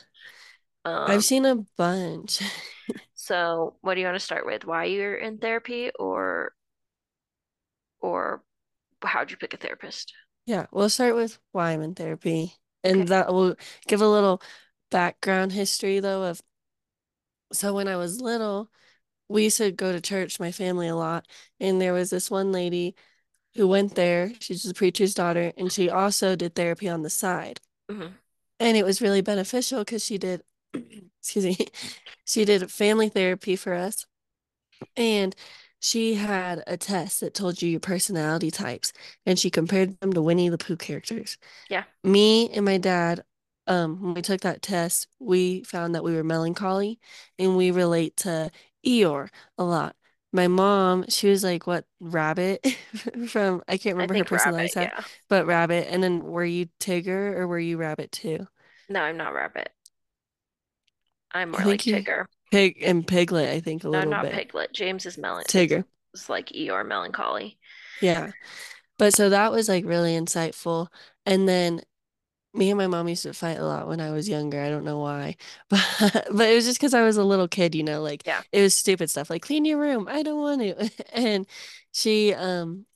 I've 1.06 1.24
Um, 1.24 1.24
seen 1.24 1.44
a 1.46 1.56
bunch. 1.76 2.40
so 3.14 3.76
what 3.80 3.94
do 3.94 4.00
you 4.00 4.06
want 4.06 4.16
to 4.16 4.20
start 4.24 4.46
with? 4.46 4.64
Why 4.64 4.84
you're 4.84 5.14
in 5.14 5.38
therapy, 5.38 5.90
or 5.98 6.54
or 8.00 8.42
how'd 9.02 9.30
you 9.30 9.36
pick 9.36 9.54
a 9.54 9.56
therapist? 9.56 10.12
Yeah, 10.46 10.66
we'll 10.72 10.88
start 10.90 11.14
with 11.14 11.38
why 11.52 11.70
I'm 11.72 11.82
in 11.82 11.94
therapy. 11.94 12.56
Okay. 12.84 12.84
And 12.84 13.08
that 13.08 13.32
will 13.32 13.56
give 13.86 14.00
a 14.00 14.08
little 14.08 14.42
background 14.90 15.52
history 15.52 16.00
though 16.00 16.24
of 16.24 16.42
so 17.52 17.74
when 17.74 17.88
I 17.88 17.96
was 17.96 18.20
little, 18.20 18.70
we 19.28 19.44
used 19.44 19.58
to 19.58 19.72
go 19.72 19.92
to 19.92 20.00
church, 20.00 20.40
my 20.40 20.52
family 20.52 20.88
a 20.88 20.96
lot, 20.96 21.26
and 21.60 21.80
there 21.80 21.92
was 21.94 22.10
this 22.10 22.30
one 22.30 22.52
lady 22.52 22.94
who 23.56 23.68
went 23.68 23.94
there. 23.96 24.32
She's 24.40 24.66
a 24.66 24.74
preacher's 24.74 25.14
daughter, 25.14 25.52
and 25.58 25.72
she 25.72 25.90
also 25.90 26.36
did 26.36 26.54
therapy 26.56 26.88
on 26.88 27.02
the 27.02 27.10
side. 27.10 27.60
Hmm 27.92 28.14
And 28.60 28.76
it 28.76 28.84
was 28.84 29.00
really 29.02 29.20
beneficial 29.22 29.80
because 29.80 30.04
she 30.04 30.18
did, 30.18 30.42
excuse 31.20 31.44
me, 31.44 31.56
she 32.26 32.44
did 32.44 32.70
family 32.70 33.08
therapy 33.08 33.56
for 33.56 33.74
us. 33.74 34.06
And 34.96 35.34
she 35.80 36.14
had 36.14 36.62
a 36.66 36.76
test 36.76 37.20
that 37.20 37.34
told 37.34 37.62
you 37.62 37.70
your 37.70 37.80
personality 37.80 38.50
types, 38.50 38.92
and 39.26 39.38
she 39.38 39.50
compared 39.50 39.98
them 40.00 40.12
to 40.12 40.22
Winnie 40.22 40.48
the 40.48 40.58
Pooh 40.58 40.76
characters. 40.76 41.38
Yeah, 41.68 41.84
Me 42.04 42.50
and 42.50 42.64
my 42.64 42.78
dad, 42.78 43.24
um, 43.68 44.02
when 44.02 44.14
we 44.14 44.22
took 44.22 44.42
that 44.42 44.62
test, 44.62 45.08
we 45.20 45.64
found 45.64 45.94
that 45.94 46.04
we 46.04 46.14
were 46.16 46.24
melancholy 46.24 47.00
and 47.38 47.56
we 47.56 47.70
relate 47.72 48.16
to 48.18 48.50
Eeyore 48.86 49.30
a 49.58 49.64
lot. 49.64 49.96
My 50.32 50.48
mom, 50.48 51.04
she 51.08 51.28
was 51.28 51.44
like, 51.44 51.66
what, 51.66 51.84
Rabbit 52.00 52.66
from, 53.28 53.62
I 53.68 53.76
can't 53.76 53.96
remember 53.96 54.14
her 54.14 54.24
think 54.24 54.26
personality 54.26 54.68
rabbit. 54.68 54.72
Yeah. 54.76 55.04
but 55.28 55.46
Rabbit. 55.46 55.88
And 55.90 56.02
then 56.02 56.22
were 56.24 56.44
you 56.44 56.68
Tigger 56.80 57.34
or 57.36 57.46
were 57.46 57.58
you 57.58 57.76
Rabbit 57.76 58.12
too? 58.12 58.46
No, 58.88 59.00
I'm 59.02 59.16
not 59.16 59.34
rabbit. 59.34 59.72
I'm 61.32 61.50
I 61.56 61.62
more 61.62 61.64
like 61.64 61.84
think 61.84 61.86
you 61.86 62.06
Tigger. 62.06 62.26
Pig 62.50 62.82
and 62.82 63.06
Piglet, 63.06 63.48
I 63.50 63.60
think 63.60 63.84
a 63.84 63.88
No, 63.92 64.02
little 64.02 64.04
not 64.04 64.28
bit. 64.28 64.32
Piglet. 64.32 64.72
James 64.72 65.06
is 65.06 65.16
melon 65.18 65.46
Tigger. 65.46 65.84
is 66.14 66.28
like 66.28 66.48
Eeyore 66.50 66.86
melancholy. 66.86 67.58
Yeah. 68.00 68.32
But 68.98 69.14
so 69.14 69.30
that 69.30 69.52
was 69.52 69.68
like 69.68 69.84
really 69.84 70.14
insightful. 70.14 70.88
And 71.26 71.48
then 71.48 71.82
me 72.54 72.70
and 72.70 72.78
my 72.78 72.86
mom 72.86 73.08
used 73.08 73.22
to 73.24 73.32
fight 73.34 73.58
a 73.58 73.64
lot 73.64 73.88
when 73.88 74.00
I 74.00 74.10
was 74.10 74.28
younger. 74.28 74.60
I 74.62 74.68
don't 74.70 74.84
know 74.84 74.98
why. 74.98 75.36
But 75.70 76.26
but 76.32 76.48
it 76.50 76.54
was 76.54 76.64
just 76.66 76.78
because 76.78 76.94
I 76.94 77.02
was 77.02 77.16
a 77.16 77.24
little 77.24 77.48
kid, 77.48 77.74
you 77.74 77.82
know, 77.82 78.02
like 78.02 78.26
Yeah. 78.26 78.42
it 78.52 78.60
was 78.62 78.74
stupid 78.74 79.10
stuff 79.10 79.30
like 79.30 79.42
clean 79.42 79.64
your 79.64 79.78
room. 79.78 80.06
I 80.08 80.22
don't 80.22 80.40
want 80.40 80.60
to. 80.62 80.90
And 81.12 81.46
she 81.92 82.34
um 82.34 82.86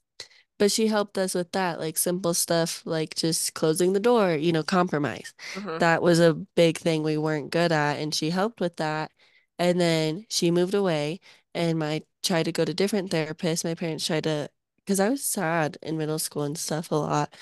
but 0.59 0.73
she 0.73 0.87
helped 0.89 1.19
us 1.19 1.35
with 1.35 1.53
that, 1.53 1.79
like 1.81 1.99
simple 1.99 2.35
stuff 2.35 2.83
like 2.87 3.15
just 3.15 3.55
closing 3.55 3.93
the 3.93 4.01
door, 4.01 4.35
you 4.35 4.53
know, 4.53 4.63
compromise. 4.63 5.35
hmm 5.55 5.79
That 5.79 6.03
was 6.03 6.19
a 6.21 6.35
big 6.35 6.79
thing 6.79 7.03
we 7.03 7.19
weren't 7.19 7.51
good 7.51 7.73
at, 7.73 7.95
and 7.99 8.15
she 8.15 8.31
helped 8.31 8.61
with 8.61 8.77
that. 8.77 9.13
And 9.59 9.81
then 9.81 10.27
she 10.31 10.51
moved 10.51 10.75
away, 10.75 11.21
and 11.55 11.79
my 11.79 12.03
tried 12.23 12.45
to 12.45 12.53
go 12.53 12.65
to 12.65 12.75
different 12.75 13.11
therapists. 13.11 13.65
My 13.65 13.75
parents 13.75 14.07
tried 14.07 14.25
to, 14.25 14.51
because 14.85 15.01
I 15.01 15.09
was 15.11 15.25
sad 15.25 15.79
in 15.83 15.99
middle 15.99 16.19
school 16.19 16.43
and 16.45 16.59
stuff 16.59 16.91
a 16.91 16.95
lot, 16.97 17.35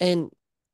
and 0.00 0.30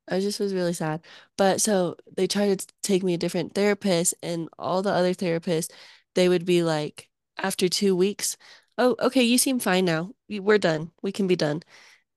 I 0.09 0.19
just 0.19 0.39
was 0.39 0.53
really 0.53 0.73
sad. 0.73 1.01
But 1.37 1.61
so 1.61 1.95
they 2.15 2.27
tried 2.27 2.59
to 2.59 2.67
take 2.81 3.03
me 3.03 3.13
a 3.13 3.17
different 3.17 3.55
therapist, 3.55 4.13
and 4.23 4.49
all 4.59 4.81
the 4.81 4.91
other 4.91 5.13
therapists, 5.13 5.71
they 6.15 6.29
would 6.29 6.45
be 6.45 6.63
like, 6.63 7.09
after 7.37 7.67
two 7.69 7.95
weeks, 7.95 8.37
oh, 8.77 8.95
okay, 8.99 9.23
you 9.23 9.37
seem 9.37 9.59
fine 9.59 9.85
now. 9.85 10.11
We're 10.29 10.57
done. 10.57 10.91
We 11.01 11.11
can 11.11 11.27
be 11.27 11.35
done. 11.35 11.61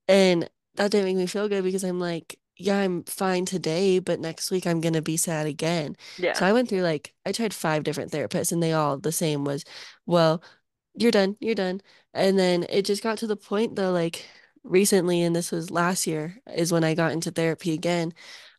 And 0.09 0.49
that 0.77 0.91
didn't 0.91 1.07
make 1.07 1.17
me 1.17 1.27
feel 1.27 1.49
good 1.49 1.65
because 1.65 1.85
I'm 1.85 2.01
like, 2.01 2.39
yeah, 2.57 2.79
I'm 2.79 3.05
fine 3.05 3.45
today, 3.45 3.99
but 3.99 4.21
next 4.21 4.51
week 4.51 4.67
I'm 4.67 4.81
gonna 4.81 5.03
be 5.03 5.17
sad 5.17 5.47
again. 5.47 5.97
Yeah. 6.17 6.33
So 6.35 6.47
I 6.47 6.53
went 6.53 6.69
through 6.69 6.83
like 6.83 7.15
I 7.27 7.33
tried 7.33 7.53
five 7.55 7.85
different 7.85 8.13
therapists 8.13 8.53
and 8.53 8.63
they 8.63 8.73
all 8.73 8.99
the 8.99 9.13
same 9.13 9.45
was, 9.45 9.65
well, 10.07 10.43
you're 10.95 11.11
done, 11.11 11.37
you're 11.41 11.55
done. 11.55 11.83
And 12.15 12.39
then 12.39 12.65
it 12.71 12.85
just 12.87 13.03
got 13.03 13.19
to 13.19 13.27
the 13.27 13.37
point 13.37 13.77
though, 13.77 13.93
like 13.93 14.25
recently, 14.67 15.23
and 15.23 15.35
this 15.37 15.51
was 15.53 15.71
last 15.71 16.07
year, 16.07 16.39
is 16.55 16.73
when 16.73 16.85
I 16.85 16.95
got 16.95 17.13
into 17.13 17.31
therapy 17.31 17.73
again. 17.73 18.13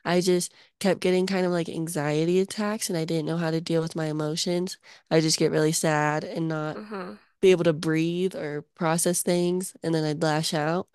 I 0.06 0.22
just 0.22 0.54
kept 0.80 1.02
getting 1.02 1.28
kind 1.28 1.46
of 1.46 1.52
like 1.52 1.70
anxiety 1.70 2.40
attacks 2.40 2.90
and 2.90 2.98
I 2.98 3.06
didn't 3.06 3.26
know 3.26 3.38
how 3.38 3.52
to 3.52 3.62
deal 3.62 3.82
with 3.82 3.96
my 3.96 4.06
emotions. 4.08 4.78
I 5.12 5.20
just 5.22 5.38
get 5.40 5.52
really 5.52 5.74
sad 5.74 6.24
and 6.24 6.48
not 6.48 6.78
hmm 6.78 7.20
be 7.42 7.52
able 7.52 7.64
to 7.66 7.74
breathe 7.74 8.36
or 8.36 8.64
process 8.76 9.22
things, 9.24 9.76
and 9.84 9.94
then 9.96 10.04
I'd 10.04 10.22
lash 10.24 10.54
out. 10.54 10.90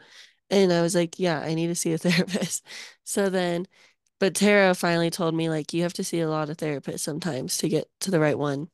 And 0.51 0.73
I 0.73 0.83
was 0.83 0.95
like, 0.95 1.19
yeah, 1.21 1.41
I 1.41 1.55
need 1.55 1.69
to 1.69 1.75
see 1.77 1.93
a 1.95 1.99
therapist. 2.01 2.67
So 3.05 3.31
then, 3.31 3.67
but 4.21 4.35
Tara 4.37 4.75
finally 4.75 5.11
told 5.11 5.35
me, 5.35 5.51
like, 5.51 5.73
you 5.75 5.83
have 5.83 5.95
to 5.95 6.05
see 6.05 6.21
a 6.21 6.31
lot 6.31 6.51
of 6.51 6.57
therapists 6.59 7.01
sometimes 7.01 7.59
to 7.59 7.69
get 7.69 7.89
to 8.01 8.11
the 8.13 8.21
right 8.21 8.39
one. 8.39 8.71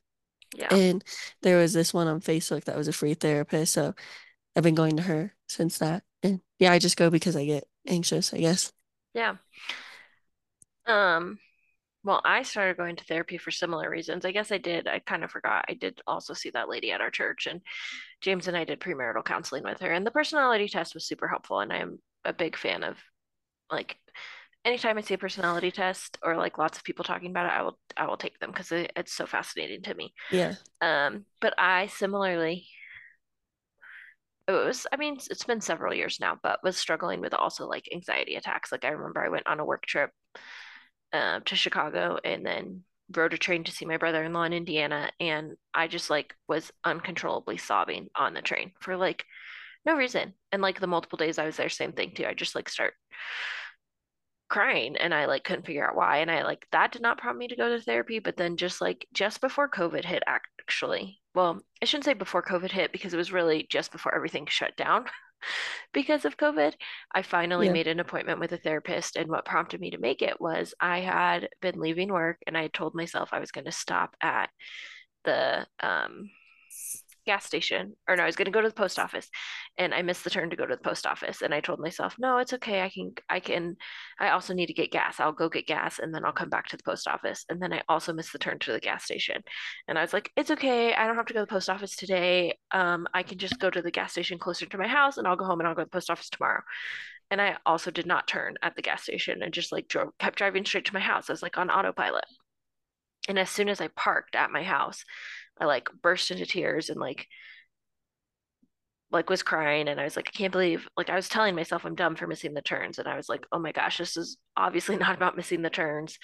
Yeah. 0.54 0.71
And 0.71 1.04
there 1.42 1.59
was 1.59 1.73
this 1.73 1.95
one 1.95 2.07
on 2.09 2.21
Facebook 2.21 2.64
that 2.64 2.76
was 2.76 2.88
a 2.88 2.92
free 2.92 3.14
therapist. 3.14 3.73
So 3.75 3.95
I've 4.57 4.64
been 4.64 4.75
going 4.76 4.97
to 4.99 5.04
her 5.04 5.35
since 5.49 5.78
that. 5.78 6.04
Yeah, 6.58 6.72
I 6.72 6.78
just 6.78 6.96
go 6.96 7.10
because 7.10 7.36
I 7.36 7.44
get 7.44 7.64
anxious, 7.86 8.34
I 8.34 8.38
guess. 8.38 8.72
Yeah. 9.14 9.36
Um, 10.86 11.38
well, 12.04 12.20
I 12.24 12.42
started 12.42 12.76
going 12.76 12.96
to 12.96 13.04
therapy 13.04 13.38
for 13.38 13.50
similar 13.50 13.90
reasons. 13.90 14.24
I 14.24 14.32
guess 14.32 14.50
I 14.50 14.58
did. 14.58 14.88
I 14.88 15.00
kind 15.00 15.24
of 15.24 15.30
forgot. 15.30 15.64
I 15.68 15.74
did 15.74 16.00
also 16.06 16.34
see 16.34 16.50
that 16.50 16.68
lady 16.68 16.90
at 16.92 17.00
our 17.00 17.10
church, 17.10 17.46
and 17.46 17.60
James 18.20 18.48
and 18.48 18.56
I 18.56 18.64
did 18.64 18.80
premarital 18.80 19.24
counseling 19.24 19.64
with 19.64 19.80
her, 19.80 19.92
and 19.92 20.06
the 20.06 20.10
personality 20.10 20.68
test 20.68 20.94
was 20.94 21.06
super 21.06 21.28
helpful. 21.28 21.60
And 21.60 21.72
I'm 21.72 21.98
a 22.24 22.32
big 22.32 22.56
fan 22.56 22.82
of 22.82 22.96
like 23.70 23.96
anytime 24.64 24.98
I 24.98 25.00
see 25.02 25.14
a 25.14 25.18
personality 25.18 25.70
test 25.70 26.18
or 26.22 26.36
like 26.36 26.58
lots 26.58 26.78
of 26.78 26.84
people 26.84 27.04
talking 27.04 27.30
about 27.30 27.46
it, 27.46 27.52
I 27.52 27.62
will 27.62 27.78
I 27.96 28.06
will 28.06 28.16
take 28.16 28.38
them 28.38 28.50
because 28.50 28.72
it, 28.72 28.92
it's 28.96 29.12
so 29.12 29.26
fascinating 29.26 29.82
to 29.82 29.94
me. 29.94 30.14
Yeah. 30.30 30.54
Um, 30.80 31.24
but 31.40 31.54
I 31.58 31.86
similarly 31.86 32.66
it 34.49 34.52
was 34.52 34.87
I 34.93 34.97
mean 34.97 35.19
it's 35.31 35.45
been 35.45 35.61
several 35.61 35.95
years 35.95 36.19
now, 36.21 36.38
but 36.43 36.64
was 36.64 36.76
struggling 36.76 37.21
with 37.21 37.35
also 37.35 37.69
like 37.69 37.88
anxiety 37.93 38.37
attacks. 38.37 38.73
Like 38.73 38.85
I 38.85 38.88
remember 38.88 39.23
I 39.23 39.28
went 39.28 39.47
on 39.47 39.61
a 39.61 39.64
work 39.64 39.85
trip 39.87 40.11
uh, 41.12 41.40
to 41.45 41.57
Chicago 41.57 42.19
and 42.25 42.45
then 42.45 42.83
rode 43.14 43.35
a 43.35 43.38
train 43.38 43.64
to 43.64 43.73
see 43.73 43.87
my 43.87 43.97
brother-in-law 43.97 44.43
in 44.45 44.52
Indiana 44.52 45.11
and 45.21 45.52
I 45.73 45.87
just 45.87 46.11
like 46.11 46.35
was 46.47 46.71
uncontrollably 46.85 47.57
sobbing 47.57 48.09
on 48.14 48.35
the 48.35 48.43
train 48.43 48.73
for 48.81 48.97
like 48.97 49.25
no 49.87 49.95
reason. 49.95 50.35
And 50.52 50.62
like 50.62 50.81
the 50.81 50.87
multiple 50.87 51.17
days 51.17 51.38
I 51.38 51.47
was 51.47 51.57
there, 51.57 51.69
same 51.69 51.93
thing 51.93 52.12
too. 52.14 52.26
I 52.26 52.35
just 52.35 52.55
like 52.55 52.69
start 52.69 52.95
crying 54.49 54.97
and 54.97 55.14
I 55.14 55.26
like 55.26 55.45
couldn't 55.45 55.67
figure 55.67 55.88
out 55.88 55.97
why. 55.97 56.19
And 56.19 56.31
I 56.31 56.43
like 56.45 56.67
that 56.73 56.93
did 56.93 57.02
not 57.02 57.19
prompt 57.19 57.38
me 57.38 57.49
to 57.49 57.57
go 57.57 57.69
to 57.69 57.83
therapy. 57.83 58.19
But 58.19 58.37
then 58.37 58.57
just 58.57 58.81
like 58.81 59.07
just 59.12 59.40
before 59.40 59.69
COVID 59.71 60.05
hit, 60.05 60.23
actually, 60.26 61.21
well, 61.35 61.61
I 61.83 61.85
shouldn't 61.85 62.05
say 62.05 62.14
before 62.14 62.43
COVID 62.43 62.71
hit 62.73 62.93
because 62.93 63.14
it 63.14 63.19
was 63.19 63.33
really 63.33 63.67
just 63.71 63.93
before 63.93 64.14
everything 64.14 64.47
shut 64.47 64.76
down 64.76 65.07
because 65.93 66.25
of 66.25 66.37
COVID. 66.37 66.75
I 67.14 67.23
finally 67.23 67.69
Yeah. 67.69 67.73
made 67.73 67.87
an 67.88 68.00
appointment 68.00 68.40
with 68.40 68.52
a 68.52 68.59
therapist. 68.59 69.17
And 69.17 69.28
what 69.31 69.45
prompted 69.45 69.81
me 69.81 69.90
to 69.90 69.99
make 69.99 70.23
it 70.23 70.40
was 70.40 70.75
I 70.81 71.00
had 71.00 71.49
been 71.61 71.78
leaving 71.81 72.12
work 72.12 72.38
and 72.47 72.57
I 72.57 72.69
told 72.69 72.95
myself 72.95 73.31
I 73.33 73.40
was 73.40 73.52
going 73.52 73.67
to 73.67 73.73
stop 73.73 74.17
at 74.23 74.50
the 75.25 75.67
um 75.81 76.31
gas 77.32 77.44
station 77.44 77.94
or 78.08 78.16
no, 78.16 78.23
I 78.25 78.26
was 78.26 78.37
going 78.37 78.47
to 78.47 78.56
go 78.56 78.62
to 78.62 78.68
the 78.68 78.82
post 78.82 78.99
office 78.99 79.28
and 79.76 79.94
I 79.94 80.02
missed 80.02 80.25
the 80.25 80.30
turn 80.30 80.50
to 80.50 80.56
go 80.56 80.66
to 80.66 80.76
the 80.76 80.88
post 80.90 81.06
office 81.06 81.42
and 81.42 81.52
I 81.54 81.61
told 81.61 81.78
myself, 81.80 82.14
"No, 82.18 82.38
it's 82.38 82.54
okay. 82.54 82.82
I 82.82 82.88
can 82.88 83.12
I 83.28 83.40
can 83.40 83.76
I 84.18 84.30
also 84.30 84.54
need 84.54 84.66
to 84.66 84.80
get 84.80 84.90
gas. 84.99 85.20
I'll 85.20 85.32
go 85.42 85.49
get 85.49 85.66
gas 85.66 85.99
and 86.00 86.14
then 86.14 86.25
I'll 86.25 86.40
come 86.40 86.49
back 86.50 86.66
to 86.68 86.76
the 86.76 86.88
post 86.90 87.06
office." 87.08 87.44
And 87.49 87.61
then 87.62 87.73
I 87.73 87.82
also 87.88 88.12
missed 88.12 88.32
the 88.32 88.38
turn 88.38 88.58
to 88.61 88.73
the 88.73 88.80
gas 88.80 89.04
station. 89.04 89.42
And 89.88 89.99
I 89.99 90.02
was 90.02 90.12
like, 90.12 90.32
"It's 90.37 90.50
okay. 90.52 90.94
I 90.94 91.06
don't 91.06 91.16
have 91.16 91.26
to 91.26 91.35
go 91.35 91.40
to 91.40 91.47
the 91.47 91.54
post 91.56 91.70
office 91.70 91.97
today. 91.97 92.58
Um 92.73 93.06
I 93.14 93.23
can 93.23 93.38
just 93.38 93.58
go 93.61 93.70
to 93.70 93.82
the 93.82 93.90
gas 93.99 94.12
station 94.12 94.38
closer 94.38 94.66
to 94.66 94.78
my 94.78 94.88
house 94.88 95.18
and 95.18 95.26
I'll 95.28 95.37
go 95.42 95.44
home 95.47 95.61
and 95.61 95.68
I'll 95.68 95.75
go 95.75 95.82
to 95.82 95.90
the 95.90 95.99
post 95.99 96.11
office 96.11 96.30
tomorrow." 96.30 96.62
And 97.30 97.40
I 97.42 97.58
also 97.66 97.90
did 97.90 98.06
not 98.06 98.26
turn 98.26 98.56
at 98.62 98.75
the 98.75 98.82
gas 98.82 99.02
station 99.02 99.42
and 99.42 99.52
just 99.52 99.73
like 99.73 99.88
drove 99.88 100.16
kept 100.18 100.38
driving 100.38 100.64
straight 100.64 100.87
to 100.87 100.94
my 100.94 101.00
house. 101.00 101.28
I 101.28 101.34
was 101.34 101.43
like 101.43 101.58
on 101.58 101.71
autopilot. 101.71 102.25
And 103.28 103.38
as 103.38 103.50
soon 103.50 103.69
as 103.69 103.80
I 103.80 103.88
parked 103.88 104.34
at 104.34 104.50
my 104.50 104.62
house, 104.62 105.04
I 105.60 105.66
like 105.66 105.88
burst 106.02 106.30
into 106.30 106.47
tears 106.47 106.90
and 106.90 107.00
like 107.00 107.26
like 109.10 109.30
was 109.30 109.42
crying 109.42 109.88
and 109.88 110.00
I 110.00 110.04
was 110.04 110.16
like, 110.16 110.28
I 110.28 110.36
can't 110.36 110.52
believe 110.52 110.86
like 110.97 111.08
I 111.08 111.16
was 111.16 111.28
telling 111.28 111.54
myself 111.54 111.84
I'm 111.84 111.94
dumb 111.94 112.14
for 112.14 112.26
missing 112.26 112.54
the 112.54 112.62
turns. 112.62 112.99
And 112.99 113.08
I 113.08 113.16
was 113.16 113.28
like, 113.28 113.47
oh 113.52 113.58
my 113.58 113.73
gosh, 113.73 113.99
this 113.99 114.16
is 114.16 114.36
obviously 114.56 114.97
not 114.99 115.16
about 115.16 115.36
missing 115.36 115.62
the 115.62 115.71
turns. 115.71 116.18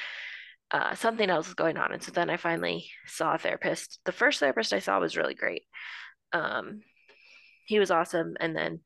Uh, 0.71 0.95
something 0.95 1.31
else 1.31 1.49
is 1.49 1.55
going 1.55 1.77
on. 1.77 1.93
And 1.93 2.03
so 2.03 2.11
then 2.11 2.31
I 2.31 2.37
finally 2.37 2.91
saw 3.07 3.35
a 3.35 3.39
therapist. 3.39 4.01
The 4.05 4.13
first 4.13 4.41
therapist 4.41 4.73
I 4.73 4.81
saw 4.81 4.99
was 5.01 5.17
really 5.17 5.35
great. 5.35 5.63
Um, 6.33 6.81
he 7.67 7.79
was 7.79 7.91
awesome. 7.91 8.37
And 8.41 8.55
then 8.57 8.81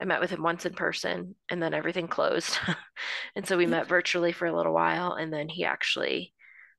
I 0.00 0.04
met 0.04 0.20
with 0.20 0.30
him 0.30 0.42
once 0.42 0.64
in 0.64 0.74
person 0.74 1.34
and 1.48 1.62
then 1.62 1.74
everything 1.74 2.08
closed. 2.08 2.58
and 3.36 3.46
so 3.46 3.56
we 3.56 3.66
met 3.66 3.88
virtually 3.88 4.32
for 4.32 4.46
a 4.46 4.56
little 4.56 4.72
while 4.72 5.12
and 5.12 5.32
then 5.32 5.48
he 5.48 5.64
actually 5.64 6.32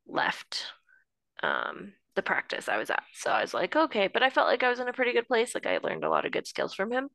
left 0.07 0.67
um, 1.43 1.93
the 2.15 2.21
practice 2.21 2.67
I 2.67 2.77
was 2.77 2.89
at. 2.89 3.03
So 3.13 3.31
I 3.31 3.41
was 3.41 3.53
like, 3.53 3.75
okay, 3.75 4.07
but 4.07 4.23
I 4.23 4.29
felt 4.29 4.47
like 4.47 4.63
I 4.63 4.69
was 4.69 4.79
in 4.79 4.87
a 4.87 4.93
pretty 4.93 5.13
good 5.13 5.27
place. 5.27 5.55
Like 5.55 5.65
I 5.65 5.77
learned 5.77 6.03
a 6.03 6.09
lot 6.09 6.25
of 6.25 6.31
good 6.31 6.47
skills 6.47 6.73
from 6.73 6.91
him. 6.91 7.09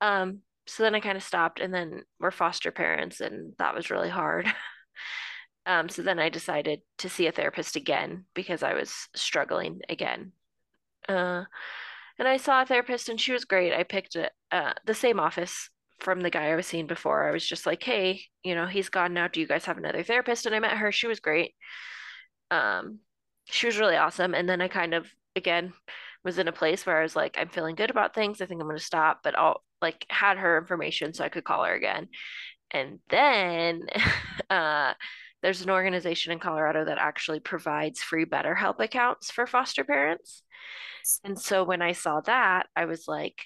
Um, 0.00 0.40
so 0.66 0.82
then 0.82 0.94
I 0.94 1.00
kind 1.00 1.16
of 1.16 1.22
stopped, 1.22 1.60
and 1.60 1.74
then 1.74 2.02
we're 2.18 2.30
foster 2.30 2.70
parents, 2.70 3.20
and 3.20 3.52
that 3.58 3.74
was 3.74 3.90
really 3.90 4.10
hard. 4.10 4.46
Um, 5.66 5.88
so 5.88 6.02
then 6.02 6.18
I 6.18 6.28
decided 6.28 6.80
to 6.98 7.08
see 7.08 7.26
a 7.26 7.32
therapist 7.32 7.76
again 7.76 8.26
because 8.34 8.62
I 8.62 8.74
was 8.74 9.08
struggling 9.14 9.80
again. 9.88 10.32
Uh, 11.08 11.44
and 12.18 12.28
I 12.28 12.36
saw 12.36 12.62
a 12.62 12.66
therapist, 12.66 13.08
and 13.08 13.20
she 13.20 13.32
was 13.32 13.44
great. 13.44 13.72
I 13.72 13.82
picked 13.82 14.16
uh, 14.16 14.72
the 14.84 14.94
same 14.94 15.18
office 15.18 15.70
from 16.00 16.20
the 16.20 16.30
guy 16.30 16.50
I 16.50 16.54
was 16.54 16.66
seeing 16.66 16.86
before. 16.86 17.26
I 17.26 17.32
was 17.32 17.46
just 17.46 17.66
like, 17.66 17.82
hey, 17.82 18.24
you 18.42 18.54
know, 18.54 18.66
he's 18.66 18.88
gone 18.88 19.14
now. 19.14 19.26
Do 19.26 19.40
you 19.40 19.46
guys 19.46 19.64
have 19.64 19.78
another 19.78 20.02
therapist? 20.02 20.46
And 20.46 20.54
I 20.54 20.60
met 20.60 20.76
her. 20.76 20.92
She 20.92 21.06
was 21.06 21.20
great. 21.20 21.54
Um, 22.50 22.98
she 23.46 23.66
was 23.66 23.78
really 23.78 23.96
awesome. 23.96 24.34
And 24.34 24.48
then 24.48 24.60
I 24.60 24.68
kind 24.68 24.94
of, 24.94 25.06
again, 25.36 25.72
was 26.24 26.38
in 26.38 26.48
a 26.48 26.52
place 26.52 26.86
where 26.86 26.98
I 26.98 27.02
was 27.02 27.14
like, 27.14 27.36
I'm 27.38 27.48
feeling 27.48 27.74
good 27.74 27.90
about 27.90 28.14
things. 28.14 28.40
I 28.40 28.46
think 28.46 28.60
I'm 28.60 28.66
going 28.66 28.78
to 28.78 28.84
stop, 28.84 29.20
but 29.22 29.38
I'll 29.38 29.62
like 29.82 30.06
had 30.08 30.38
her 30.38 30.58
information 30.58 31.12
so 31.12 31.24
I 31.24 31.28
could 31.28 31.44
call 31.44 31.64
her 31.64 31.74
again. 31.74 32.08
And 32.70 32.98
then 33.10 33.82
uh, 34.50 34.94
there's 35.42 35.62
an 35.62 35.70
organization 35.70 36.32
in 36.32 36.38
Colorado 36.38 36.86
that 36.86 36.98
actually 36.98 37.40
provides 37.40 38.02
free 38.02 38.24
BetterHelp 38.24 38.80
accounts 38.80 39.30
for 39.30 39.46
foster 39.46 39.84
parents. 39.84 40.42
And 41.22 41.38
so 41.38 41.64
when 41.64 41.82
I 41.82 41.92
saw 41.92 42.22
that, 42.22 42.66
I 42.74 42.86
was 42.86 43.06
like, 43.06 43.44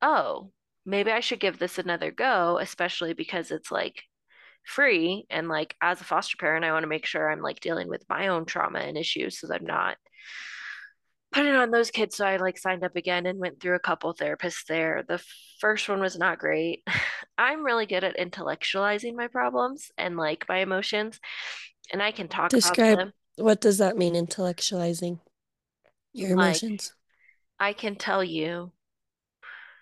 oh, 0.00 0.52
maybe 0.86 1.10
I 1.10 1.18
should 1.18 1.40
give 1.40 1.58
this 1.58 1.78
another 1.78 2.12
go, 2.12 2.58
especially 2.60 3.14
because 3.14 3.50
it's 3.50 3.72
like 3.72 4.04
free. 4.64 5.26
And 5.30 5.48
like 5.48 5.76
as 5.80 6.00
a 6.00 6.04
foster 6.04 6.36
parent, 6.38 6.64
I 6.64 6.72
want 6.72 6.84
to 6.84 6.88
make 6.88 7.06
sure 7.06 7.30
I'm 7.30 7.42
like 7.42 7.60
dealing 7.60 7.88
with 7.88 8.04
my 8.08 8.28
own 8.28 8.46
trauma 8.46 8.80
and 8.80 8.96
issues 8.98 9.38
so 9.40 9.46
that 9.48 9.60
I'm 9.60 9.66
not 9.66 9.96
putting 11.32 11.54
on 11.54 11.70
those 11.70 11.90
kids. 11.90 12.16
So 12.16 12.26
I 12.26 12.36
like 12.36 12.58
signed 12.58 12.84
up 12.84 12.96
again 12.96 13.26
and 13.26 13.38
went 13.38 13.60
through 13.60 13.74
a 13.74 13.80
couple 13.80 14.14
therapists 14.14 14.66
there. 14.68 15.04
The 15.06 15.22
first 15.60 15.88
one 15.88 16.00
was 16.00 16.16
not 16.16 16.38
great. 16.38 16.82
I'm 17.38 17.64
really 17.64 17.86
good 17.86 18.04
at 18.04 18.16
intellectualizing 18.16 19.14
my 19.14 19.26
problems 19.28 19.90
and 19.98 20.16
like 20.16 20.48
my 20.48 20.58
emotions, 20.58 21.18
and 21.92 22.02
I 22.02 22.12
can 22.12 22.28
talk 22.28 22.56
about 22.56 22.80
Describe 22.80 22.98
them. 22.98 23.12
what 23.36 23.60
does 23.60 23.78
that 23.78 23.96
mean, 23.98 24.14
intellectualizing 24.14 25.20
your 26.12 26.32
Like 26.34 26.54
emotions? 26.54 26.94
I 27.60 27.72
can 27.74 27.96
tell 27.96 28.24
you 28.24 28.72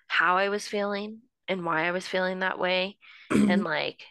how 0.06 0.36
I 0.36 0.48
was 0.48 0.66
feeling 0.68 1.22
and 1.48 1.64
why 1.64 1.86
I 1.86 1.90
was 1.90 2.06
feeling 2.06 2.40
that 2.40 2.58
way 2.58 2.98
and 3.48 3.64
like 3.64 4.02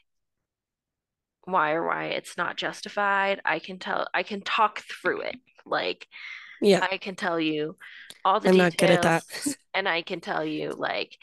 why 1.51 1.71
or 1.73 1.85
why 1.85 2.05
it's 2.07 2.37
not 2.37 2.57
justified. 2.57 3.41
I 3.45 3.59
can 3.59 3.79
tell 3.79 4.07
I 4.13 4.23
can 4.23 4.41
talk 4.41 4.81
through 4.81 5.21
it. 5.21 5.35
Like 5.65 6.07
Yeah, 6.61 6.81
I 6.81 6.97
can 6.97 7.15
tell 7.15 7.39
you 7.39 7.77
all 8.25 8.39
the 8.39 8.49
I'm 8.49 8.57
not 8.57 8.77
good 8.77 8.89
at 8.91 9.01
that. 9.01 9.23
details 9.31 9.57
and 9.73 9.87
I 9.89 10.01
can 10.03 10.21
tell 10.21 10.45
you 10.45 10.71
like 10.71 11.17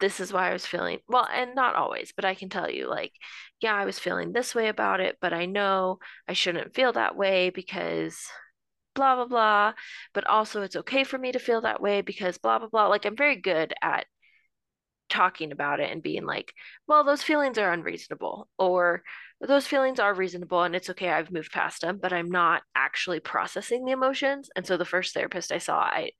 this 0.00 0.20
is 0.20 0.32
why 0.32 0.48
I 0.50 0.52
was 0.52 0.66
feeling 0.66 1.00
well, 1.08 1.28
and 1.32 1.54
not 1.54 1.74
always, 1.76 2.12
but 2.16 2.24
I 2.24 2.34
can 2.34 2.48
tell 2.48 2.70
you 2.70 2.88
like 2.88 3.12
yeah, 3.60 3.74
I 3.74 3.84
was 3.84 3.98
feeling 3.98 4.32
this 4.32 4.54
way 4.54 4.68
about 4.68 5.00
it, 5.00 5.18
but 5.20 5.32
I 5.34 5.46
know 5.46 5.98
I 6.28 6.32
shouldn't 6.34 6.74
feel 6.74 6.92
that 6.94 7.16
way 7.16 7.50
because 7.50 8.18
blah 8.94 9.16
blah 9.16 9.26
blah, 9.26 9.74
but 10.14 10.26
also 10.26 10.62
it's 10.62 10.76
okay 10.76 11.04
for 11.04 11.18
me 11.18 11.32
to 11.32 11.38
feel 11.40 11.62
that 11.62 11.82
way 11.82 12.02
because 12.02 12.38
blah 12.38 12.58
blah 12.58 12.68
blah. 12.68 12.88
Like 12.88 13.04
I'm 13.06 13.16
very 13.16 13.36
good 13.36 13.74
at 13.82 14.06
talking 15.10 15.52
about 15.52 15.80
it 15.80 15.90
and 15.90 16.02
being 16.02 16.24
like, 16.24 16.54
well, 16.86 17.04
those 17.04 17.22
feelings 17.22 17.58
are 17.58 17.72
unreasonable, 17.72 18.48
or 18.58 19.02
those 19.40 19.66
feelings 19.66 19.98
are 19.98 20.14
reasonable 20.14 20.62
and 20.62 20.76
it's 20.76 20.90
okay, 20.90 21.08
I've 21.08 21.30
moved 21.30 21.52
past 21.52 21.80
them, 21.80 21.98
but 22.00 22.12
I'm 22.12 22.30
not 22.30 22.62
actually 22.74 23.20
processing 23.20 23.84
the 23.84 23.92
emotions. 23.92 24.50
And 24.54 24.66
so 24.66 24.76
the 24.76 24.84
first 24.84 25.14
therapist 25.14 25.50
I 25.50 25.58
saw, 25.58 25.78
I 25.78 26.10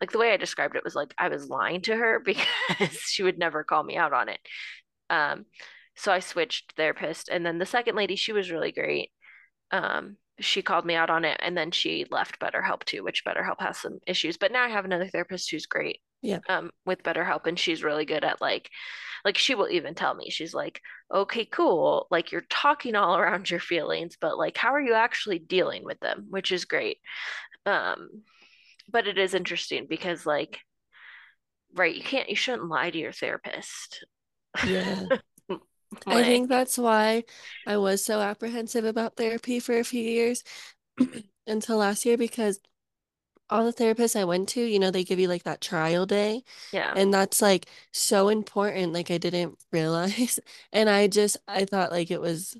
like 0.00 0.12
the 0.12 0.18
way 0.18 0.32
I 0.32 0.38
described 0.38 0.76
it 0.76 0.84
was 0.84 0.94
like 0.94 1.14
I 1.18 1.28
was 1.28 1.48
lying 1.48 1.82
to 1.82 1.96
her 1.96 2.20
because 2.24 2.92
she 2.92 3.22
would 3.22 3.38
never 3.38 3.64
call 3.64 3.82
me 3.82 3.96
out 3.96 4.12
on 4.14 4.30
it. 4.30 4.40
Um, 5.10 5.44
so 5.94 6.10
I 6.10 6.20
switched 6.20 6.72
therapist. 6.76 7.28
And 7.28 7.44
then 7.44 7.58
the 7.58 7.66
second 7.66 7.96
lady, 7.96 8.16
she 8.16 8.32
was 8.32 8.50
really 8.50 8.72
great. 8.72 9.10
Um, 9.70 10.16
she 10.38 10.62
called 10.62 10.86
me 10.86 10.94
out 10.94 11.10
on 11.10 11.26
it 11.26 11.38
and 11.42 11.56
then 11.56 11.70
she 11.70 12.06
left 12.10 12.40
BetterHelp 12.40 12.84
too, 12.84 13.04
which 13.04 13.24
BetterHelp 13.26 13.60
has 13.60 13.76
some 13.76 13.98
issues. 14.06 14.38
But 14.38 14.52
now 14.52 14.64
I 14.64 14.68
have 14.68 14.86
another 14.86 15.06
therapist 15.06 15.50
who's 15.50 15.66
great 15.66 16.00
Yeah. 16.22 16.40
um 16.48 16.70
with 16.86 17.02
BetterHelp 17.02 17.46
and 17.46 17.58
she's 17.58 17.82
really 17.84 18.04
good 18.04 18.24
at 18.24 18.40
like 18.40 18.70
like 19.24 19.36
she 19.38 19.54
will 19.54 19.68
even 19.68 19.94
tell 19.94 20.14
me 20.14 20.30
she's 20.30 20.54
like, 20.54 20.80
"Okay, 21.14 21.44
cool. 21.44 22.06
Like 22.10 22.32
you're 22.32 22.44
talking 22.48 22.94
all 22.96 23.16
around 23.16 23.50
your 23.50 23.60
feelings, 23.60 24.16
but 24.20 24.38
like 24.38 24.56
how 24.56 24.70
are 24.74 24.80
you 24.80 24.94
actually 24.94 25.38
dealing 25.38 25.84
with 25.84 26.00
them?" 26.00 26.26
which 26.30 26.52
is 26.52 26.64
great. 26.64 26.98
Um 27.66 28.24
but 28.90 29.06
it 29.06 29.18
is 29.18 29.34
interesting 29.34 29.86
because 29.88 30.26
like 30.26 30.60
right, 31.74 31.94
you 31.94 32.02
can't 32.02 32.28
you 32.28 32.36
shouldn't 32.36 32.68
lie 32.68 32.90
to 32.90 32.98
your 32.98 33.12
therapist. 33.12 34.04
Yeah. 34.62 35.06
I 36.06 36.22
think 36.22 36.48
that's 36.48 36.78
why 36.78 37.24
I 37.66 37.76
was 37.76 38.04
so 38.04 38.20
apprehensive 38.20 38.84
about 38.84 39.16
therapy 39.16 39.60
for 39.60 39.78
a 39.78 39.84
few 39.84 40.02
years 40.02 40.42
until 41.46 41.78
last 41.78 42.04
year 42.06 42.16
because 42.16 42.60
all 43.50 43.64
the 43.64 43.72
therapists 43.72 44.18
I 44.18 44.24
went 44.24 44.48
to, 44.50 44.60
you 44.60 44.78
know, 44.78 44.90
they 44.90 45.04
give 45.04 45.18
you 45.18 45.28
like 45.28 45.42
that 45.44 45.60
trial 45.60 46.06
day, 46.06 46.44
yeah. 46.72 46.92
and 46.96 47.12
that's 47.12 47.42
like 47.42 47.66
so 47.92 48.28
important. 48.28 48.92
Like 48.92 49.10
I 49.10 49.18
didn't 49.18 49.58
realize. 49.72 50.40
And 50.72 50.88
I 50.88 51.08
just 51.08 51.36
I 51.48 51.64
thought 51.64 51.90
like 51.90 52.10
it 52.10 52.20
was 52.20 52.56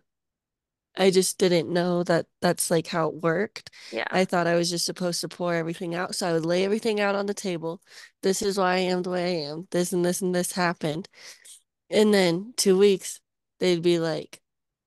I 0.96 1.10
just 1.10 1.38
didn't 1.38 1.72
know 1.72 2.02
that 2.04 2.26
that's 2.40 2.70
like 2.70 2.86
how 2.88 3.08
it 3.08 3.22
worked. 3.22 3.70
Yeah. 3.92 4.06
I 4.10 4.24
thought 4.24 4.46
I 4.46 4.56
was 4.56 4.70
just 4.70 4.84
supposed 4.84 5.20
to 5.20 5.28
pour 5.28 5.54
everything 5.54 5.94
out. 5.94 6.14
So 6.14 6.28
I 6.28 6.32
would 6.32 6.44
lay 6.44 6.64
everything 6.64 7.00
out 7.00 7.14
on 7.14 7.26
the 7.26 7.34
table. 7.34 7.80
This 8.22 8.42
is 8.42 8.58
why 8.58 8.74
I 8.74 8.78
am 8.78 9.02
the 9.02 9.10
way 9.10 9.46
I 9.46 9.50
am. 9.50 9.68
This 9.70 9.92
and 9.92 10.04
this 10.04 10.20
and 10.20 10.34
this 10.34 10.52
happened. 10.52 11.08
And 11.90 12.12
then 12.12 12.54
two 12.56 12.76
weeks, 12.78 13.20
they'd 13.60 13.82
be 13.82 13.98
like, 13.98 14.40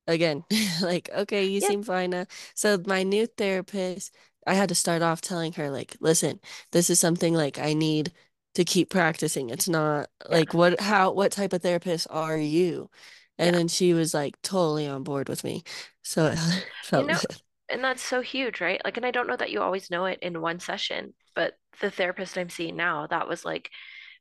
again, 0.06 0.44
like, 0.82 1.10
okay, 1.14 1.44
you 1.46 1.60
seem 1.60 1.82
fine 1.82 2.10
now. 2.10 2.26
So 2.54 2.80
my 2.86 3.02
new 3.02 3.26
therapist, 3.26 4.14
I 4.46 4.54
had 4.54 4.68
to 4.70 4.74
start 4.74 5.02
off 5.02 5.20
telling 5.20 5.52
her, 5.54 5.70
like, 5.70 5.96
listen, 6.00 6.40
this 6.72 6.90
is 6.90 7.00
something 7.00 7.34
like 7.34 7.58
I 7.58 7.72
need 7.74 8.12
to 8.54 8.64
keep 8.64 8.90
practicing. 8.90 9.50
It's 9.50 9.68
not 9.68 10.08
like 10.28 10.54
what, 10.54 10.80
how, 10.80 11.12
what 11.12 11.32
type 11.32 11.52
of 11.52 11.62
therapist 11.62 12.06
are 12.10 12.36
you? 12.38 12.90
And 13.38 13.52
Yeah. 13.52 13.56
then 13.56 13.68
she 13.68 13.94
was 13.94 14.14
like 14.14 14.40
totally 14.42 14.86
on 14.86 15.02
board 15.04 15.28
with 15.28 15.44
me. 15.44 15.64
So 16.02 16.26
it 16.92 16.94
You 16.94 17.06
know, 17.06 17.20
good. 17.20 17.36
and 17.68 17.82
that's 17.82 18.02
so 18.02 18.20
huge, 18.20 18.60
right? 18.60 18.80
Like, 18.84 18.96
and 18.96 19.06
I 19.06 19.10
don't 19.10 19.26
know 19.26 19.36
that 19.36 19.50
you 19.50 19.60
always 19.62 19.90
know 19.90 20.04
it 20.06 20.18
in 20.22 20.40
one 20.40 20.60
session, 20.60 21.14
but 21.34 21.54
the 21.80 21.90
therapist 21.90 22.36
I'm 22.38 22.50
seeing 22.50 22.76
now, 22.76 23.06
that 23.08 23.28
was 23.28 23.44
like 23.44 23.70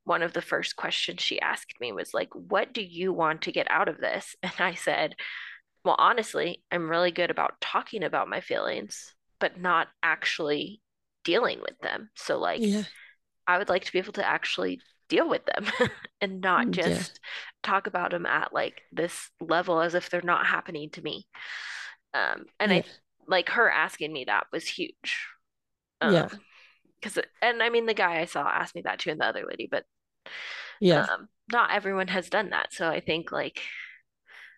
one 0.05 0.21
of 0.23 0.33
the 0.33 0.41
first 0.41 0.75
questions 0.75 1.21
she 1.21 1.41
asked 1.41 1.79
me 1.79 1.91
was 1.93 2.13
like, 2.13 2.29
"What 2.35 2.73
do 2.73 2.81
you 2.83 3.13
want 3.13 3.43
to 3.43 3.51
get 3.51 3.69
out 3.71 3.87
of 3.89 3.99
this?" 3.99 4.35
And 4.43 4.53
I 4.59 4.73
said, 4.75 5.15
"Well, 5.85 5.95
honestly, 5.99 6.63
I'm 6.71 6.89
really 6.89 7.11
good 7.11 7.31
about 7.31 7.61
talking 7.61 8.03
about 8.03 8.29
my 8.29 8.41
feelings, 8.41 9.13
but 9.43 9.59
not 9.61 9.89
actually 10.03 10.81
dealing 11.25 11.61
with 11.61 11.77
them. 11.83 12.09
So 12.15 12.39
like, 12.39 12.65
Yeah. 12.65 12.85
I 13.47 13.57
would 13.57 13.69
like 13.69 13.85
to 13.85 13.91
be 13.93 13.99
able 13.99 14.13
to 14.13 14.27
actually 14.27 14.83
deal 15.09 15.29
with 15.29 15.45
them 15.45 15.67
and 16.21 16.41
not 16.41 16.71
Yeah. 16.83 17.05
just 17.11 17.19
talk 17.63 17.87
about 17.87 18.11
them 18.11 18.25
at 18.25 18.53
like 18.53 18.81
this 18.91 19.29
level 19.41 19.81
as 19.81 19.95
if 19.95 20.09
they're 20.09 20.21
not 20.23 20.47
happening 20.47 20.89
to 20.91 21.01
me." 21.03 21.27
Um, 22.13 22.45
and 22.59 22.71
Yeah. 22.71 22.81
I 22.81 22.85
like 23.27 23.49
her 23.51 23.69
asking 23.71 24.13
me 24.13 24.25
that 24.25 24.47
was 24.51 24.67
huge. 24.67 25.27
Yeah. 26.01 26.29
Um, 26.29 26.41
because 27.01 27.19
and 27.41 27.63
I 27.63 27.69
mean 27.69 27.85
the 27.87 27.93
guy 27.95 28.21
I 28.21 28.25
saw 28.25 28.47
asked 28.47 28.75
me 28.75 28.81
that 28.83 28.99
too, 28.99 29.11
and 29.11 29.21
the 29.21 29.25
other 29.27 29.45
lady, 29.49 29.67
but 29.71 29.85
Yeah. 30.79 31.07
um, 31.09 31.27
not 31.51 31.71
everyone 31.71 32.07
has 32.07 32.29
done 32.29 32.49
that. 32.51 32.73
So 32.73 32.87
I 32.89 32.99
think 32.99 33.31
like 33.31 33.61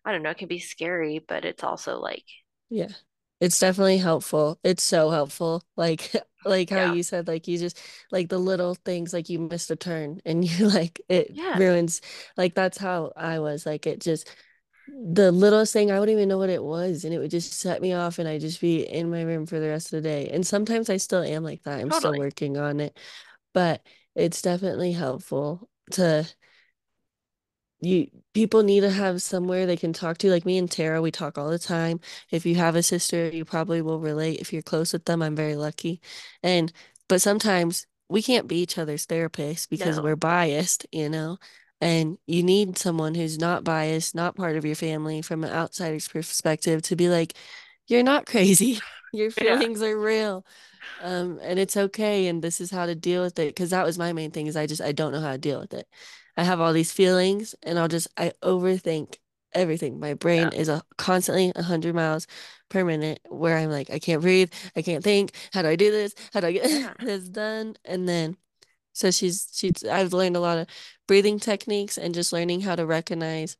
I 0.05 0.11
don't 0.11 0.23
know, 0.23 0.29
it 0.31 0.37
can 0.37 0.47
be 0.47 0.59
scary, 0.59 1.19
but 1.19 1.45
it's 1.45 1.63
also 1.63 1.99
like 1.99 2.25
Yeah. 2.69 2.89
It's 3.39 3.59
definitely 3.59 3.97
helpful. 3.97 4.59
It's 4.63 4.83
so 4.83 5.09
helpful. 5.09 5.63
Like 5.75 6.11
like 6.45 6.69
how 6.69 6.81
yeah, 6.81 6.83
you 6.83 7.03
said, 7.03 7.27
like 7.27 7.47
you 7.47 7.57
just 7.57 7.79
like 8.11 8.29
the 8.29 8.37
little 8.37 8.75
things 8.75 9.13
like 9.13 9.29
you 9.29 9.39
missed 9.39 9.71
a 9.71 9.75
turn 9.75 10.21
and 10.25 10.43
you 10.49 10.67
like 10.69 11.01
it 11.09 11.31
yeah, 11.31 11.53
ruins 11.53 12.01
like 12.37 12.55
that's 12.55 12.77
how 12.77 13.11
I 13.15 13.39
was. 13.39 13.65
Like 13.65 13.87
it 13.87 14.01
just 14.01 14.29
the 14.87 15.31
littlest 15.31 15.73
thing 15.73 15.91
I 15.91 15.99
wouldn't 15.99 16.15
even 16.17 16.29
know 16.29 16.37
what 16.37 16.49
it 16.51 16.63
was 16.63 17.05
and 17.05 17.13
it 17.13 17.19
would 17.19 17.31
just 17.31 17.53
set 17.53 17.81
me 17.81 17.93
off 17.93 18.19
and 18.19 18.27
I'd 18.29 18.41
just 18.41 18.61
be 18.61 18.83
in 18.87 19.09
my 19.11 19.23
room 19.23 19.45
for 19.47 19.59
the 19.59 19.69
rest 19.69 19.93
of 19.93 20.03
the 20.03 20.09
day. 20.09 20.29
And 20.29 20.45
sometimes 20.45 20.89
I 20.89 20.97
still 20.97 21.23
am 21.23 21.43
like 21.43 21.63
that. 21.63 21.79
I'm 21.79 21.91
still 21.91 22.15
working 22.15 22.57
on 22.57 22.79
it, 22.79 22.97
but 23.53 23.85
it's 24.15 24.41
definitely 24.41 24.93
helpful 24.93 25.69
to 25.91 26.27
you 27.85 28.07
people 28.33 28.63
need 28.63 28.81
to 28.81 28.91
have 28.91 29.21
somewhere 29.21 29.65
they 29.65 29.77
can 29.77 29.93
talk 29.93 30.17
to. 30.19 30.29
Like 30.31 30.45
me 30.45 30.57
and 30.57 30.69
Tara, 30.71 31.01
we 31.01 31.11
talk 31.11 31.37
all 31.37 31.49
the 31.49 31.59
time. 31.59 31.99
If 32.31 32.45
you 32.45 32.55
have 32.55 32.75
a 32.75 32.83
sister, 32.83 33.29
you 33.29 33.45
probably 33.45 33.81
will 33.81 33.99
relate. 33.99 34.39
If 34.41 34.53
you're 34.53 34.61
close 34.61 34.93
with 34.93 35.05
them, 35.05 35.21
I'm 35.21 35.35
very 35.35 35.55
lucky. 35.55 36.01
And 36.43 36.71
but 37.07 37.21
sometimes 37.21 37.87
we 38.09 38.21
can't 38.21 38.47
be 38.47 38.57
each 38.61 38.77
other's 38.77 39.05
therapists 39.07 39.69
because 39.69 39.99
No, 39.99 40.01
we're 40.01 40.15
biased, 40.15 40.85
you 40.91 41.09
know? 41.09 41.37
And 41.81 42.17
you 42.27 42.43
need 42.43 42.77
someone 42.77 43.15
who's 43.15 43.37
not 43.39 43.63
biased, 43.63 44.15
not 44.15 44.35
part 44.35 44.55
of 44.57 44.65
your 44.65 44.75
family 44.75 45.21
from 45.21 45.43
an 45.43 45.51
outsider's 45.51 46.07
perspective 46.07 46.81
to 46.83 46.95
be 46.95 47.09
like, 47.09 47.33
you're 47.87 48.03
not 48.03 48.25
crazy. 48.25 48.79
Your 49.11 49.31
yeah, 49.41 49.63
feelings 49.63 49.81
are 49.81 49.97
real. 49.97 50.45
Um, 50.99 51.39
and 51.43 51.59
it's 51.59 51.77
okay, 51.77 52.27
and 52.27 52.41
this 52.43 52.61
is 52.61 52.71
how 52.71 52.85
to 52.85 52.95
deal 52.95 53.23
with 53.23 53.39
it. 53.39 53.49
Because 53.49 53.71
that 53.71 53.85
was 53.85 53.97
my 53.97 54.13
main 54.13 54.31
thing 54.31 54.47
is 54.47 54.55
I 54.57 54.67
just 54.67 54.81
I 54.81 54.91
don't 54.93 55.11
know 55.13 55.21
how 55.21 55.31
to 55.33 55.37
deal 55.37 55.59
with 55.59 55.73
it. 55.73 55.87
I 56.37 56.43
have 56.43 56.59
all 56.61 56.73
these 56.73 56.91
feelings, 56.91 57.55
and 57.63 57.79
I'll 57.79 57.87
just 57.87 58.07
I 58.17 58.31
overthink 58.43 59.17
everything. 59.53 59.99
My 59.99 60.09
yeah, 60.09 60.13
brain 60.15 60.47
is 60.49 60.69
a 60.69 60.83
constantly 60.97 61.51
100 61.55 61.95
miles 61.95 62.27
per 62.69 62.83
minute 62.83 63.19
where 63.29 63.57
I'm 63.57 63.69
like, 63.69 63.89
I 63.89 63.99
can't 63.99 64.21
breathe, 64.21 64.51
I 64.75 64.81
can't 64.81 65.03
think. 65.03 65.31
How 65.53 65.61
do 65.61 65.69
I 65.69 65.75
do 65.75 65.91
this? 65.91 66.13
How 66.33 66.41
do 66.41 66.47
I 66.47 66.51
get 66.51 66.69
yeah, 66.69 66.93
this 66.99 67.29
done? 67.29 67.75
And 67.85 68.07
then 68.07 68.37
so 68.93 69.11
she's 69.11 69.49
she's 69.53 69.83
I've 69.83 70.13
learned 70.13 70.35
a 70.37 70.41
lot 70.41 70.57
of 70.57 70.67
breathing 71.07 71.39
techniques 71.39 71.97
and 71.97 72.13
just 72.13 72.33
learning 72.33 72.61
how 72.61 72.75
to 72.75 72.85
recognize 72.85 73.57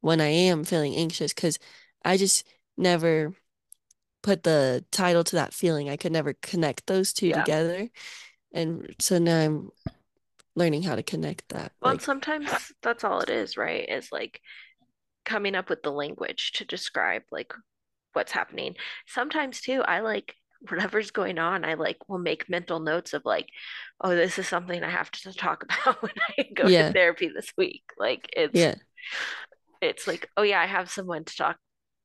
when 0.00 0.20
I 0.20 0.28
am 0.28 0.64
feeling 0.64 0.94
anxious 0.94 1.32
because 1.32 1.58
I 2.04 2.16
just 2.16 2.46
never 2.76 3.34
put 4.22 4.42
the 4.42 4.84
title 4.90 5.24
to 5.24 5.36
that 5.36 5.54
feeling. 5.54 5.88
I 5.88 5.96
could 5.96 6.12
never 6.12 6.34
connect 6.34 6.86
those 6.86 7.12
two 7.12 7.28
yeah. 7.28 7.42
together. 7.42 7.88
And 8.52 8.94
so 8.98 9.18
now 9.18 9.38
I'm 9.40 9.70
learning 10.56 10.82
how 10.82 10.96
to 10.96 11.02
connect 11.02 11.48
that. 11.50 11.72
Well, 11.80 11.92
Like, 11.92 12.00
sometimes 12.00 12.72
that's 12.82 13.04
all 13.04 13.20
it 13.20 13.30
is, 13.30 13.56
right? 13.56 13.88
Is 13.88 14.10
like 14.10 14.40
coming 15.24 15.54
up 15.54 15.68
with 15.70 15.82
the 15.82 15.92
language 15.92 16.52
to 16.52 16.64
describe 16.64 17.22
like 17.30 17.52
what's 18.14 18.32
happening. 18.32 18.76
Sometimes 19.06 19.60
too, 19.60 19.82
I 19.82 20.00
like 20.00 20.34
whatever's 20.68 21.10
going 21.10 21.38
on, 21.38 21.64
I 21.64 21.74
like 21.74 21.98
will 22.08 22.18
make 22.18 22.48
mental 22.48 22.80
notes 22.80 23.12
of 23.12 23.22
like, 23.24 23.48
oh, 24.00 24.14
this 24.16 24.38
is 24.38 24.48
something 24.48 24.82
I 24.82 24.90
have 24.90 25.10
to 25.12 25.32
talk 25.36 25.64
about 25.64 26.02
when 26.02 26.12
I 26.38 26.44
go 26.54 26.70
to 26.70 26.84
therapy 26.84 27.28
this 27.28 27.52
week. 27.56 27.84
Like 27.98 28.28
it's 28.36 28.54
yeah, 28.54 28.76
it's 29.80 30.06
like, 30.06 30.28
oh 30.36 30.42
yeah, 30.42 30.60
I 30.60 30.66
have 30.66 30.90
someone 30.90 31.24
to 31.24 31.36
talk 31.36 31.56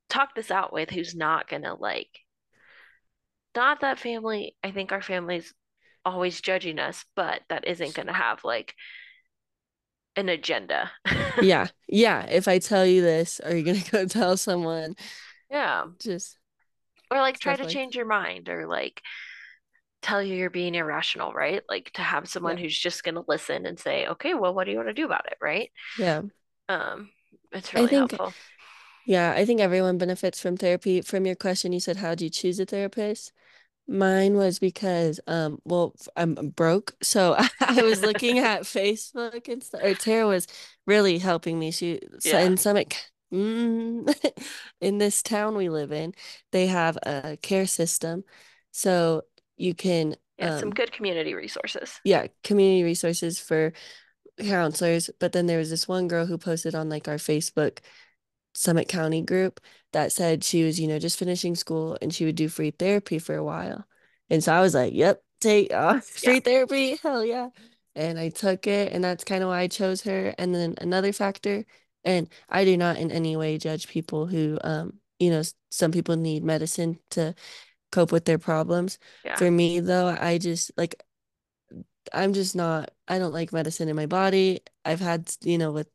talk 0.10 0.36
this 0.36 0.52
out 0.52 0.74
with 0.74 0.90
who's 0.90 1.16
not 1.16 1.48
gonna 1.50 1.74
like 1.76 2.10
not 3.56 3.82
that 3.82 4.00
family. 4.00 4.56
I 4.64 4.72
think 4.72 4.92
our 4.92 5.02
family's 5.02 5.54
always 6.06 6.42
judging 6.42 6.80
us, 6.80 7.06
but 7.16 7.42
that 7.50 7.68
isn't 7.68 7.94
gonna 7.96 8.14
have 8.14 8.44
like 8.44 8.76
an 10.16 10.30
agenda. 10.30 10.92
yeah, 11.40 11.68
yeah. 11.88 12.26
If 12.28 12.48
I 12.48 12.60
tell 12.60 12.86
you 12.86 13.02
this, 13.02 13.40
are 13.42 13.56
you 13.56 13.64
gonna 13.64 13.84
go 13.92 14.06
tell 14.06 14.38
someone? 14.38 14.96
Yeah. 15.50 15.86
Just 16.00 16.38
Or 17.12 17.20
like 17.20 17.40
try 17.40 17.56
to 17.56 17.64
like, 17.64 17.68
change 17.68 17.96
your 17.96 18.06
mind 18.06 18.50
or 18.50 18.66
like 18.68 19.02
tell 20.02 20.22
you 20.24 20.36
you're 20.36 20.50
being 20.50 20.76
irrational, 20.76 21.34
right? 21.34 21.62
Like 21.70 21.92
to 21.94 22.02
have 22.02 22.28
someone 22.30 22.58
yeah, 22.58 22.60
who's 22.60 22.78
just 22.78 23.04
going 23.04 23.16
to 23.16 23.24
listen 23.28 23.66
and 23.66 23.80
say, 23.80 24.08
"Okay, 24.08 24.34
well, 24.34 24.54
what 24.54 24.66
do 24.66 24.72
you 24.72 24.78
want 24.78 24.90
to 24.90 24.94
do 24.94 25.06
about 25.06 25.28
it?" 25.28 25.38
right? 25.42 25.72
yeah. 25.96 26.24
Um, 26.70 27.12
it's 27.52 27.74
I 27.76 27.82
really 27.82 27.88
think, 27.88 28.14
helpful. 28.14 28.36
yeah, 29.06 29.34
I 29.36 29.46
think 29.46 29.62
everyone 29.62 29.98
benefits 29.98 30.42
from 30.42 30.58
therapy. 30.58 31.02
From 31.02 31.26
your 31.26 31.36
question, 31.36 31.74
you 31.74 31.80
said, 31.80 31.98
how 31.98 32.16
do 32.16 32.26
you 32.26 32.30
choose 32.30 32.60
a 32.60 32.66
therapist? 32.66 33.32
Mine 33.92 34.36
was 34.36 34.60
because, 34.60 35.20
um, 35.28 35.60
well, 35.66 35.94
f- 36.00 36.08
I'm 36.16 36.36
broke, 36.36 36.96
so 37.04 37.36
I 37.60 37.82
was 37.84 38.02
looking 38.02 38.40
at 38.40 38.62
Facebook 38.64 39.48
and 39.48 39.64
stuff. 39.64 39.82
Or 39.84 39.94
Tara 39.96 40.28
was 40.28 40.48
really 40.88 41.18
helping 41.18 41.60
me. 41.60 41.72
She 41.72 42.00
so 42.20 42.38
Yeah. 42.38 42.46
in 42.46 42.58
Summit, 42.58 43.12
mm, 43.34 44.14
in 44.82 44.98
this 44.98 45.22
town 45.22 45.56
we 45.56 45.70
live 45.70 45.92
in, 45.92 46.14
they 46.52 46.68
have 46.68 46.98
a 47.04 47.38
care 47.42 47.68
system, 47.68 48.24
so 48.72 49.24
you 49.58 49.74
can, 49.76 50.16
Yeah, 50.38 50.52
some 50.52 50.70
um, 50.70 50.74
good 50.74 50.92
community 50.92 51.34
resources. 51.34 52.00
yeah, 52.04 52.28
community 52.44 52.84
resources 52.84 53.40
for 53.40 53.74
counselors. 54.40 55.10
But 55.20 55.34
then 55.34 55.46
there 55.48 55.60
was 55.60 55.70
this 55.70 55.88
one 55.88 56.08
girl 56.08 56.26
who 56.26 56.38
posted 56.38 56.76
on 56.76 56.90
like 56.90 57.08
our 57.08 57.18
Facebook 57.18 57.80
Summit 58.54 58.88
County 58.88 59.22
group 59.22 59.60
that 59.94 60.12
said 60.12 60.44
she 60.44 60.64
was, 60.64 60.80
you 60.80 60.88
know, 60.88 61.00
just 61.00 61.18
finishing 61.20 61.56
school 61.56 61.98
and 62.02 62.14
she 62.14 62.26
would 62.26 62.36
do 62.36 62.50
free 62.50 62.72
therapy 62.72 63.20
for 63.20 63.36
a 63.36 63.44
while. 63.44 63.86
And 64.30 64.44
so 64.44 64.54
I 64.54 64.62
was 64.62 64.74
like, 64.74 64.94
yep, 64.94 65.22
take 65.40 65.74
uh, 65.74 66.00
Yeah. 66.22 66.32
free 66.32 66.40
therapy. 66.40 66.98
Hell 66.98 67.26
yeah. 67.26 67.50
And 67.96 68.18
I 68.18 68.30
took 68.30 68.68
it, 68.68 68.94
and 68.94 69.04
that's 69.04 69.24
kind 69.26 69.44
of 69.44 69.50
why 69.50 69.62
I 69.62 69.68
chose 69.68 70.02
her. 70.04 70.34
And 70.38 70.56
then 70.56 70.76
another 70.80 71.12
factor, 71.12 71.66
and 72.06 72.30
I 72.50 72.64
do 72.64 72.78
not 72.78 72.98
in 72.98 73.12
any 73.12 73.36
way 73.36 73.58
judge 73.58 73.88
people 73.88 74.28
who, 74.28 74.58
um, 74.64 75.00
you 75.20 75.30
know, 75.30 75.42
some 75.70 75.92
people 75.92 76.16
need 76.16 76.44
medicine 76.44 77.00
to 77.12 77.36
cope 77.92 78.12
with 78.12 78.26
their 78.26 78.40
problems. 78.40 79.00
Yeah. 79.24 79.38
For 79.38 79.52
me 79.52 79.80
though, 79.82 80.08
I 80.08 80.38
just 80.38 80.72
like 80.78 80.96
I'm 82.14 82.34
just 82.34 82.56
not 82.56 82.92
I 83.08 83.20
don't 83.20 83.34
like 83.34 83.54
medicine 83.54 83.90
in 83.90 83.96
my 83.96 84.06
body. 84.06 84.62
I've 84.86 85.00
had, 85.00 85.30
you 85.42 85.58
know, 85.58 85.72
with 85.72 85.88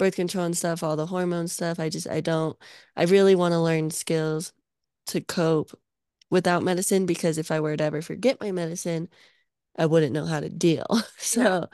birth 0.00 0.16
control 0.16 0.46
and 0.46 0.58
stuff, 0.58 0.82
all 0.84 0.96
the 0.96 1.06
hormone 1.06 1.48
stuff. 1.48 1.80
I 1.80 1.90
just 1.90 2.08
I 2.10 2.22
don't 2.22 2.58
I 2.96 3.04
really 3.04 3.36
want 3.36 3.52
to 3.54 3.60
learn 3.60 3.92
skills 3.92 4.52
to 5.08 5.22
cope 5.22 5.72
without 6.30 6.62
medicine 6.64 7.06
because 7.06 7.38
if 7.38 7.50
I 7.52 7.60
were 7.60 7.76
to 7.76 7.84
ever 7.84 8.02
forget 8.02 8.40
my 8.40 8.52
medicine, 8.52 9.08
I 9.78 9.86
wouldn't 9.86 10.12
know 10.12 10.26
how 10.26 10.40
to 10.40 10.48
deal. 10.50 10.86
So, 11.18 11.68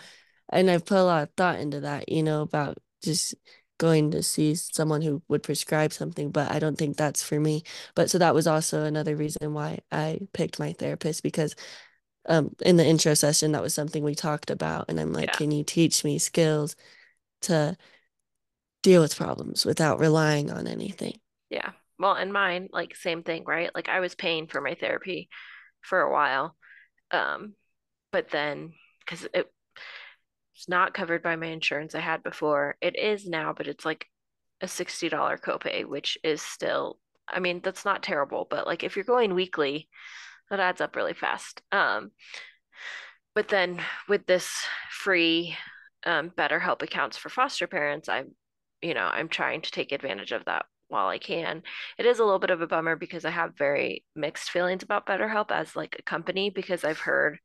and 0.50 0.70
I've 0.70 0.84
put 0.86 0.98
a 0.98 1.04
lot 1.04 1.24
of 1.24 1.30
thought 1.36 1.60
into 1.60 1.80
that, 1.80 2.08
you 2.10 2.22
know, 2.22 2.42
about 2.42 2.78
just 3.02 3.34
going 3.78 4.10
to 4.12 4.22
see 4.22 4.54
someone 4.56 5.02
who 5.02 5.22
would 5.28 5.42
prescribe 5.42 5.92
something, 5.92 6.30
but 6.30 6.50
I 6.50 6.58
don't 6.60 6.76
think 6.78 6.96
that's 6.96 7.22
for 7.24 7.40
me. 7.40 7.64
But 7.94 8.10
so 8.10 8.18
that 8.18 8.34
was 8.34 8.46
also 8.46 8.84
another 8.84 9.16
reason 9.16 9.54
why 9.54 9.80
I 9.92 10.20
picked 10.34 10.58
my 10.60 10.72
therapist 10.74 11.22
because 11.22 11.54
um 12.28 12.54
in 12.64 12.76
the 12.76 12.86
intro 12.86 13.14
session 13.14 13.52
that 13.52 13.62
was 13.62 13.74
something 13.74 14.02
we 14.04 14.14
talked 14.14 14.50
about 14.50 14.86
and 14.88 14.98
I'm 15.00 15.12
like, 15.12 15.30
Yeah. 15.30 15.36
can 15.36 15.50
you 15.50 15.64
teach 15.64 16.04
me 16.04 16.18
skills 16.18 16.76
to 17.42 17.76
deal 18.82 19.02
with 19.02 19.16
problems 19.16 19.64
without 19.64 20.00
relying 20.00 20.50
on 20.50 20.66
anything? 20.66 21.18
Yeah. 21.50 21.70
Well, 21.98 22.14
and 22.14 22.32
mine, 22.32 22.68
like 22.72 22.94
same 22.94 23.22
thing, 23.22 23.44
right? 23.44 23.70
Like 23.74 23.88
I 23.88 24.00
was 24.00 24.14
paying 24.14 24.46
for 24.46 24.60
my 24.60 24.74
therapy 24.74 25.28
for 25.80 26.00
a 26.00 26.12
while. 26.12 26.56
Um, 27.10 27.54
but 28.12 28.30
then 28.30 28.72
because 29.00 29.24
it 29.24 29.50
was 30.54 30.68
not 30.68 30.94
covered 30.94 31.22
by 31.22 31.36
my 31.36 31.46
insurance 31.46 31.94
I 31.94 32.00
had 32.00 32.22
before, 32.22 32.76
it 32.80 32.98
is 32.98 33.26
now, 33.26 33.52
but 33.52 33.68
it's 33.68 33.84
like 33.84 34.06
a 34.60 34.66
$60 34.66 35.10
copay, 35.40 35.84
which 35.84 36.18
is 36.24 36.42
still, 36.42 36.98
I 37.28 37.40
mean, 37.40 37.60
that's 37.62 37.84
not 37.84 38.02
terrible, 38.02 38.46
but 38.48 38.66
like 38.66 38.82
if 38.82 38.96
you're 38.96 39.04
going 39.04 39.34
weekly, 39.34 39.88
that 40.50 40.60
adds 40.60 40.80
up 40.80 40.96
really 40.96 41.14
fast. 41.14 41.62
Um, 41.72 42.10
but 43.34 43.48
then 43.48 43.80
with 44.08 44.26
this 44.26 44.50
free 44.90 45.56
um, 46.04 46.30
BetterHelp 46.30 46.82
accounts 46.82 47.16
for 47.16 47.28
foster 47.28 47.66
parents, 47.66 48.08
I'm, 48.08 48.34
you 48.82 48.94
know, 48.94 49.06
I'm 49.06 49.28
trying 49.28 49.62
to 49.62 49.70
take 49.70 49.92
advantage 49.92 50.32
of 50.32 50.44
that 50.46 50.66
while 50.88 51.08
I 51.08 51.18
can. 51.18 51.62
It 51.98 52.06
is 52.06 52.18
a 52.18 52.24
little 52.24 52.38
bit 52.38 52.50
of 52.50 52.60
a 52.60 52.66
bummer 52.66 52.96
because 52.96 53.24
I 53.24 53.30
have 53.30 53.56
very 53.56 54.04
mixed 54.14 54.50
feelings 54.50 54.82
about 54.82 55.06
BetterHelp 55.06 55.50
as 55.50 55.74
like 55.76 55.96
a 55.98 56.02
company 56.02 56.50
because 56.50 56.84
I've 56.84 57.00
heard, 57.00 57.38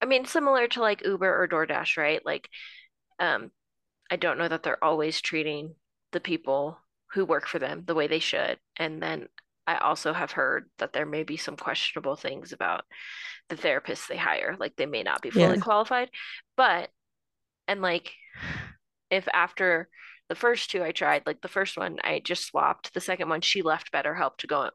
I 0.00 0.06
mean, 0.06 0.24
similar 0.26 0.68
to 0.68 0.80
like 0.80 1.04
Uber 1.04 1.42
or 1.42 1.48
DoorDash, 1.48 1.96
right? 1.96 2.24
Like, 2.24 2.48
um, 3.20 3.50
I 4.10 4.16
don't 4.16 4.38
know 4.38 4.48
that 4.48 4.62
they're 4.62 4.82
always 4.84 5.20
treating 5.20 5.74
the 6.12 6.20
people 6.20 6.78
who 7.14 7.24
work 7.24 7.46
for 7.48 7.58
them 7.58 7.84
the 7.86 7.94
way 7.94 8.06
they 8.08 8.20
should. 8.20 8.58
And 8.78 9.02
then 9.02 9.28
I 9.66 9.76
also 9.78 10.12
have 10.12 10.32
heard 10.32 10.70
that 10.78 10.92
there 10.92 11.06
may 11.06 11.24
be 11.24 11.36
some 11.36 11.56
questionable 11.56 12.16
things 12.16 12.52
about 12.52 12.84
the 13.48 13.56
therapists 13.56 14.08
they 14.08 14.16
hire. 14.16 14.56
Like 14.58 14.76
they 14.76 14.86
may 14.86 15.02
not 15.02 15.22
be 15.22 15.30
fully 15.30 15.58
Yeah. 15.58 15.62
qualified. 15.62 16.10
But, 16.56 16.90
and 17.68 17.82
like, 17.82 18.12
if 19.10 19.28
after 19.32 19.88
the 20.34 20.40
first 20.40 20.70
two 20.70 20.82
I 20.82 20.92
tried, 20.92 21.22
like 21.26 21.40
the 21.40 21.48
first 21.48 21.76
one 21.76 21.98
I 22.04 22.20
just 22.24 22.46
swapped, 22.46 22.94
the 22.94 23.00
second 23.00 23.28
one 23.28 23.40
she 23.40 23.62
left 23.62 23.92
BetterHelp 23.92 24.36
to 24.38 24.46
go 24.46 24.70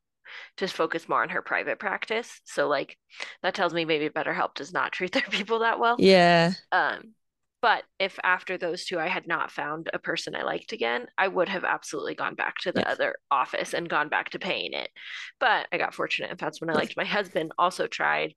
to 0.57 0.67
focus 0.67 1.09
more 1.09 1.23
on 1.23 1.29
her 1.29 1.41
private 1.41 1.79
practice. 1.79 2.41
So 2.45 2.67
like 2.67 2.97
that 3.43 3.55
tells 3.55 3.73
me 3.73 3.85
maybe 3.85 4.09
BetterHelp 4.09 4.55
does 4.55 4.73
not 4.73 4.91
treat 4.91 5.13
their 5.13 5.23
people 5.29 5.59
that 5.59 5.79
well. 5.79 6.03
Yeah. 6.03 6.53
Um, 6.71 7.13
but 7.61 7.83
if 7.99 8.17
after 8.23 8.57
those 8.57 8.85
two 8.85 8.99
I 8.99 9.07
had 9.07 9.27
not 9.27 9.51
found 9.51 9.89
a 9.93 9.99
person 9.99 10.35
I 10.35 10.43
liked 10.43 10.71
again, 10.71 11.07
I 11.17 11.27
would 11.27 11.49
have 11.49 11.65
absolutely 11.65 12.15
gone 12.15 12.35
back 12.35 12.57
to 12.59 12.71
the 12.71 12.87
Yeah. 12.87 12.89
other 12.89 13.15
office 13.31 13.73
and 13.73 13.89
gone 13.89 14.09
back 14.09 14.29
to 14.31 14.39
paying 14.39 14.73
it. 14.73 14.89
But 15.39 15.67
I 15.71 15.77
got 15.77 15.93
fortunate 15.95 16.31
and 16.31 16.39
found 16.39 16.55
someone 16.55 16.73
I 16.75 16.77
liked. 16.79 16.95
My 16.97 17.05
husband 17.05 17.51
also 17.57 17.87
tried 17.87 18.33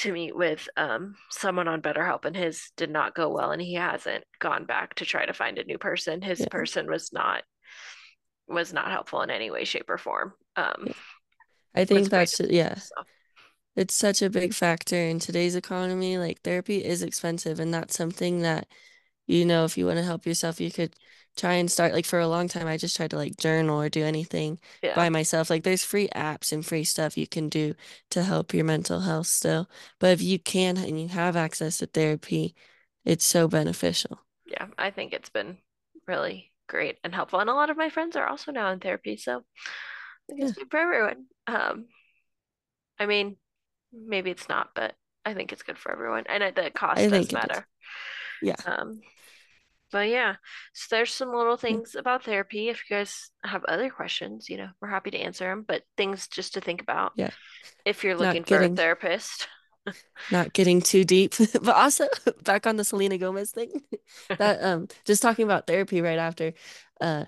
to 0.00 0.12
meet 0.12 0.36
with 0.36 0.68
um, 0.76 1.16
someone 1.30 1.68
on 1.68 1.82
BetterHelp, 1.82 2.24
and 2.24 2.36
his 2.36 2.70
did 2.76 2.90
not 2.90 3.14
go 3.14 3.30
well, 3.30 3.52
and 3.52 3.62
he 3.62 3.74
hasn't 3.74 4.24
gone 4.38 4.64
back 4.66 4.94
to 4.96 5.06
try 5.06 5.26
to 5.26 5.34
find 5.34 5.58
a 5.58 5.64
new 5.64 5.78
person. 5.78 6.22
His 6.22 6.40
Yeah. 6.40 6.48
person 6.50 6.86
was 6.90 7.12
not 7.12 7.44
was 8.48 8.72
not 8.72 8.90
helpful 8.90 9.22
in 9.22 9.30
any 9.30 9.50
way, 9.50 9.64
shape, 9.64 9.88
or 9.88 9.98
form. 9.98 10.34
Um, 10.56 10.86
Yeah. 10.86 10.92
I 11.74 11.84
think 11.84 12.10
that's 12.10 12.40
yeah. 12.40 12.74
So 12.76 13.04
It's 13.76 13.94
such 13.94 14.22
a 14.22 14.30
big 14.30 14.54
factor 14.54 14.96
in 14.96 15.18
today's 15.18 15.54
economy. 15.56 16.18
Like 16.18 16.42
therapy 16.42 16.84
is 16.84 17.02
expensive, 17.02 17.60
and 17.60 17.72
that's 17.72 17.96
something 17.96 18.42
that, 18.42 18.68
you 19.30 19.44
know, 19.44 19.64
if 19.64 19.76
you 19.78 19.86
want 19.86 19.98
to 19.98 20.04
help 20.04 20.26
yourself, 20.26 20.60
you 20.60 20.70
could 20.70 20.94
try 21.36 21.54
and 21.54 21.70
start. 21.70 21.92
Like 21.92 22.06
for 22.06 22.18
a 22.20 22.28
long 22.28 22.48
time, 22.48 22.66
I 22.66 22.76
just 22.76 22.96
tried 22.96 23.10
to 23.10 23.16
like 23.16 23.36
journal 23.36 23.80
or 23.80 23.88
do 23.88 24.04
anything 24.04 24.58
yeah, 24.82 24.94
by 24.94 25.08
myself. 25.08 25.50
Like 25.50 25.62
there's 25.64 25.84
free 25.84 26.08
apps 26.08 26.52
and 26.52 26.64
free 26.64 26.84
stuff 26.84 27.16
you 27.18 27.26
can 27.26 27.48
do 27.48 27.74
to 28.10 28.22
help 28.24 28.54
your 28.54 28.64
mental 28.64 29.00
health 29.00 29.26
still. 29.28 29.68
But 29.98 30.12
if 30.12 30.22
you 30.22 30.38
can 30.38 30.76
and 30.78 31.00
you 31.00 31.08
have 31.08 31.36
access 31.36 31.78
to 31.78 31.86
therapy, 31.86 32.54
it's 33.04 33.24
so 33.24 33.48
beneficial. 33.48 34.18
yeah, 34.46 34.66
I 34.78 34.90
think 34.90 35.12
it's 35.12 35.30
been 35.30 35.58
really 36.06 36.52
great 36.68 36.98
and 37.04 37.14
helpful. 37.14 37.40
And 37.40 37.50
a 37.50 37.54
lot 37.54 37.70
of 37.70 37.76
my 37.76 37.90
friends 37.90 38.16
are 38.16 38.26
also 38.26 38.52
now 38.52 38.70
in 38.72 38.80
therapy, 38.80 39.16
so 39.16 39.38
I 39.38 39.42
think 40.28 40.40
it's 40.42 40.52
Yeah, 40.52 40.52
good 40.52 40.70
for 40.70 40.78
everyone. 40.78 41.26
Um, 41.46 41.86
I 42.98 43.06
mean, 43.06 43.36
maybe 43.92 44.30
it's 44.30 44.48
not, 44.48 44.70
but 44.74 44.94
I 45.24 45.34
think 45.34 45.52
it's 45.52 45.62
good 45.62 45.78
for 45.78 45.92
everyone, 45.92 46.24
and 46.28 46.54
the 46.56 46.70
cost 46.70 47.08
I 47.08 47.08
does 47.08 47.32
matter. 47.32 47.66
Yeah. 48.40 48.56
Um, 48.66 49.02
but 49.92 50.08
yeah, 50.08 50.36
so 50.72 50.96
there's 50.96 51.12
some 51.12 51.32
little 51.34 51.56
things 51.56 51.94
about 51.94 52.24
therapy. 52.24 52.68
If 52.68 52.82
you 52.88 52.96
guys 52.96 53.30
have 53.44 53.64
other 53.64 53.90
questions, 53.90 54.48
you 54.48 54.56
know, 54.56 54.68
we're 54.80 54.88
happy 54.88 55.10
to 55.12 55.18
answer 55.18 55.44
them, 55.44 55.64
but 55.66 55.82
things 55.96 56.28
just 56.28 56.54
to 56.54 56.60
think 56.60 56.82
about 56.82 57.12
Yeah. 57.14 57.30
if 57.84 58.04
you're 58.04 58.16
looking 58.16 58.42
Not 58.42 58.48
for 58.48 58.62
a 58.62 58.68
therapist. 58.68 59.48
not 60.30 60.52
getting 60.52 60.80
too 60.80 61.04
deep, 61.04 61.34
but 61.62 61.74
also 61.76 62.06
back 62.44 62.66
on 62.66 62.76
the 62.76 62.84
Selena 62.84 63.18
Gomez 63.18 63.50
thing. 63.52 63.70
That 64.38 64.62
um 64.62 64.88
just 65.04 65.22
talking 65.22 65.44
about 65.44 65.66
therapy 65.66 66.00
right 66.00 66.18
after, 66.18 66.52
uh 67.00 67.24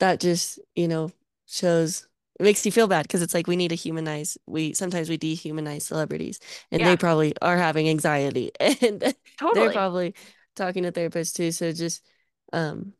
that 0.00 0.20
just, 0.20 0.58
you 0.74 0.88
know, 0.88 1.10
shows 1.46 2.06
it 2.38 2.42
makes 2.42 2.66
you 2.66 2.72
feel 2.72 2.86
bad 2.88 3.02
because 3.04 3.22
it's 3.22 3.32
like 3.34 3.46
we 3.46 3.56
need 3.56 3.68
to 3.68 3.74
humanize 3.76 4.36
we 4.46 4.74
sometimes 4.74 5.08
we 5.08 5.16
dehumanize 5.16 5.82
celebrities 5.82 6.38
and 6.70 6.84
they 6.84 6.96
probably 6.96 7.32
are 7.40 7.56
having 7.56 7.88
anxiety 7.88 8.50
and 8.60 9.14
they're 9.52 9.70
probably 9.70 10.14
talking 10.56 10.84
to 10.84 10.92
therapists 10.92 11.34
too. 11.34 11.52
So 11.52 11.72
just 11.72 12.04
um 12.52 12.94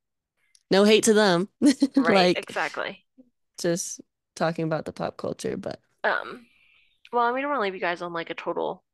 no 0.71 0.85
hate 0.85 1.05
to 1.05 1.15
them. 1.15 1.49
Right, 1.99 2.31
Like 2.37 2.37
exactly. 2.37 3.05
just 3.59 4.01
talking 4.35 4.65
about 4.65 4.85
the 4.85 4.93
pop 4.93 5.17
culture, 5.17 5.57
but 5.57 5.81
Um, 6.05 6.47
well, 7.13 7.25
I 7.25 7.31
mean, 7.31 7.39
I 7.39 7.43
don't 7.43 7.51
want 7.53 7.59
to 7.61 7.63
leave 7.65 7.75
you 7.75 7.81
guys 7.81 8.03
on 8.03 8.13
like 8.13 8.31
a 8.31 8.35
total, 8.35 8.85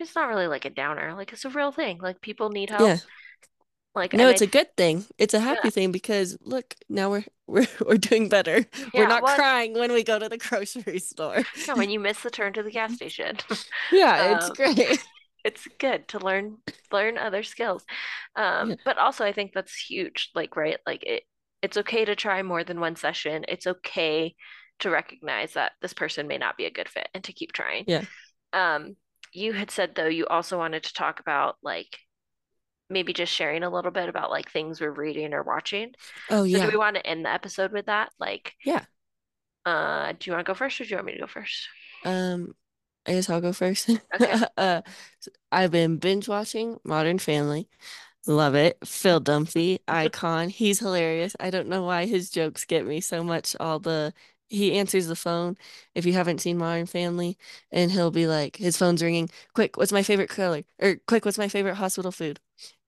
it's 0.00 0.14
not 0.16 0.28
really 0.28 0.48
like 0.48 0.64
a 0.66 0.70
downer. 0.70 1.14
Like 1.14 1.32
it's 1.32 1.44
a 1.44 1.50
real 1.50 1.72
thing. 1.72 1.98
Like 2.00 2.20
people 2.22 2.50
need 2.50 2.70
help. 2.70 2.94
yeah. 2.94 3.00
Like, 3.94 4.14
No, 4.14 4.28
it's 4.28 4.40
I, 4.40 4.42
a 4.42 4.46
good 4.46 4.74
thing. 4.76 5.04
It's 5.18 5.34
a 5.34 5.40
yeah, 5.50 5.60
happy 5.60 5.70
thing 5.70 5.92
because 5.92 6.38
look, 6.42 6.74
now 6.88 7.10
we're 7.10 7.24
we're 7.46 7.66
we're 7.86 7.98
doing 7.98 8.28
better. 8.28 8.64
We're 8.94 9.06
not 9.06 9.26
crying 9.26 9.74
when 9.74 9.92
we 9.92 10.02
go 10.02 10.18
to 10.18 10.28
the 10.28 10.38
grocery 10.38 10.98
store. 10.98 11.44
no, 11.66 11.76
when 11.76 11.90
you 11.90 12.00
miss 12.00 12.22
the 12.22 12.30
turn 12.30 12.52
to 12.54 12.62
the 12.62 12.70
gas 12.70 12.94
station. 12.94 13.36
Yeah, 13.90 14.22
it's 14.22 14.48
Um, 14.48 14.50
great. 14.50 15.04
It's 15.44 15.66
good 15.78 16.08
to 16.08 16.18
learn 16.18 16.58
learn 16.92 17.18
other 17.18 17.42
skills. 17.42 17.84
Yeah, 18.60 18.74
Um, 18.74 18.78
but 18.84 18.98
also 18.98 19.24
I 19.24 19.32
think 19.32 19.52
that's 19.54 19.74
huge. 19.76 20.30
Like, 20.34 20.56
right, 20.56 20.78
like 20.86 21.04
it 21.04 21.24
it's 21.62 21.76
okay 21.78 22.04
to 22.04 22.14
try 22.16 22.42
more 22.42 22.64
than 22.64 22.80
one 22.80 22.96
session. 22.96 23.44
It's 23.48 23.66
okay 23.66 24.34
to 24.80 24.90
recognize 24.90 25.54
that 25.54 25.72
this 25.82 25.92
person 25.92 26.28
may 26.28 26.38
not 26.38 26.56
be 26.56 26.66
a 26.66 26.70
good 26.70 26.88
fit 26.88 27.08
and 27.14 27.24
to 27.24 27.32
keep 27.32 27.52
trying. 27.52 27.86
yeah. 27.86 28.04
Um, 28.52 28.96
you 29.32 29.52
had 29.54 29.70
said 29.70 29.94
though 29.94 30.06
you 30.08 30.26
also 30.26 30.58
wanted 30.58 30.84
to 30.84 30.94
talk 30.94 31.20
about 31.20 31.56
like 31.62 31.98
maybe 32.90 33.12
just 33.12 33.32
sharing 33.32 33.62
a 33.62 33.70
little 33.70 33.90
bit 33.90 34.08
about 34.08 34.30
like 34.30 34.50
things 34.50 34.80
we're 34.80 34.90
reading 34.90 35.34
or 35.34 35.42
watching. 35.42 35.92
Oh 36.30 36.44
So 36.44 36.58
do 36.58 36.68
we 36.68 36.76
want 36.76 36.96
to 36.96 37.06
end 37.06 37.24
the 37.24 37.30
episode 37.32 37.72
with 37.72 37.86
that? 37.86 38.10
Like, 38.18 38.54
Yeah. 38.64 38.84
uh, 39.66 40.12
do 40.18 40.30
you 40.30 40.32
want 40.34 40.44
to 40.46 40.50
go 40.50 40.54
first 40.54 40.80
or 40.80 40.84
do 40.84 40.90
you 40.90 40.96
want 40.96 41.06
me 41.06 41.12
to 41.14 41.20
go 41.20 41.26
first? 41.26 41.68
Um, 42.04 42.54
I 43.06 43.12
guess 43.12 43.30
I'll 43.30 43.40
go 43.40 43.52
first. 43.52 43.88
Okay. 44.14 44.44
Uh, 44.56 44.82
I've 45.52 45.70
been 45.70 45.98
binge 45.98 46.28
watching 46.28 46.78
Modern 46.84 47.18
Family. 47.18 47.68
Love 48.26 48.54
it. 48.54 48.78
Phil 48.86 49.20
Dunphy, 49.20 49.80
icon. 49.88 50.50
He's 50.50 50.80
hilarious. 50.80 51.36
I 51.40 51.50
don't 51.50 51.68
know 51.68 51.84
why 51.84 52.06
his 52.06 52.30
jokes 52.30 52.64
get 52.64 52.86
me 52.86 53.00
so 53.00 53.24
much. 53.24 53.56
All 53.60 53.80
the 53.80 54.14
he 54.48 54.78
answers 54.78 55.06
the 55.08 55.16
phone 55.16 55.56
if 55.94 56.06
you 56.06 56.12
haven't 56.14 56.40
seen 56.40 56.58
Modern 56.58 56.86
Family, 56.86 57.38
and 57.72 57.90
he'll 57.92 58.10
be 58.10 58.26
like, 58.26 58.56
his 58.56 58.76
phone's 58.78 59.02
ringing. 59.02 59.30
Quick, 59.54 59.76
what's 59.78 59.92
my 59.92 60.02
favorite 60.02 60.30
color? 60.30 60.64
Or 60.80 60.96
quick, 61.06 61.24
what's 61.24 61.38
my 61.38 61.48
favorite 61.48 61.76
hospital 61.76 62.12
food? 62.12 62.40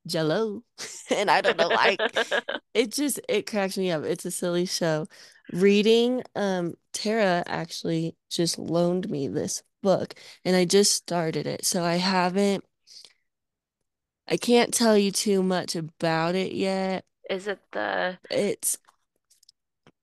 Jello. 0.07 0.65
And 1.11 1.31
I 1.31 1.41
don't 1.41 1.59
know 1.59 1.69
why. 1.69 1.97
It 2.75 2.93
just 2.93 3.21
it 3.29 3.47
cracks 3.47 3.77
me 3.77 3.91
up. 3.91 4.05
It's 4.05 4.25
a 4.25 4.31
silly 4.31 4.65
show. 4.67 5.07
Reading, 5.53 6.23
um, 6.37 6.75
Tara 6.93 7.43
actually 7.47 8.17
just 8.31 8.59
loaned 8.59 9.11
me 9.11 9.27
this 9.29 9.63
book, 9.83 10.15
and 10.45 10.57
I 10.57 10.65
just 10.65 10.93
started 10.93 11.47
it, 11.47 11.65
so 11.65 11.85
I 11.85 11.97
haven't. 11.97 12.65
I 14.29 14.37
can't 14.37 14.73
tell 14.73 14.97
you 14.97 15.11
too 15.11 15.43
much 15.43 15.75
about 15.75 16.35
it 16.35 16.53
yet. 16.53 17.05
Is 17.29 17.47
it 17.47 17.59
the 17.73 18.19
It's 18.31 18.79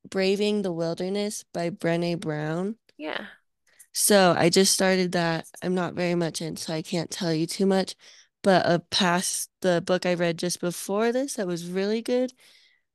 Braving 0.09 0.61
the 0.61 0.71
Wilderness 0.71 1.43
by 1.53 1.69
Brené 1.69 2.19
Brown. 2.19 2.75
Yeah. 2.97 3.25
So 3.93 4.35
I 4.37 4.49
just 4.49 4.73
started 4.73 5.13
that. 5.13 5.47
I'm 5.61 5.75
not 5.75 5.93
very 5.93 6.15
much 6.15 6.41
in, 6.41 6.55
so 6.55 6.73
I 6.73 6.81
can't 6.81 7.09
tell 7.09 7.33
you 7.33 7.45
too 7.45 7.65
much. 7.65 7.95
But 8.43 8.65
a 8.65 8.79
past 8.79 9.49
the 9.61 9.81
book 9.81 10.05
I 10.05 10.13
read 10.13 10.37
just 10.37 10.61
before 10.61 11.11
this 11.11 11.33
that 11.35 11.47
was 11.47 11.67
really 11.67 12.01
good. 12.01 12.33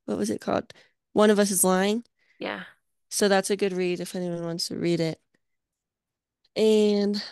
What 0.05 0.17
was 0.17 0.29
it 0.29 0.41
called? 0.41 0.73
One 1.11 1.29
of 1.29 1.39
Us 1.39 1.51
is 1.51 1.63
Lying. 1.63 2.03
Yeah. 2.39 2.63
So 3.09 3.27
that's 3.27 3.49
a 3.49 3.55
good 3.55 3.73
read 3.73 3.99
if 3.99 4.15
anyone 4.15 4.43
wants 4.43 4.69
to 4.69 4.75
read 4.75 4.99
it. 4.99 5.19
And 6.55 7.23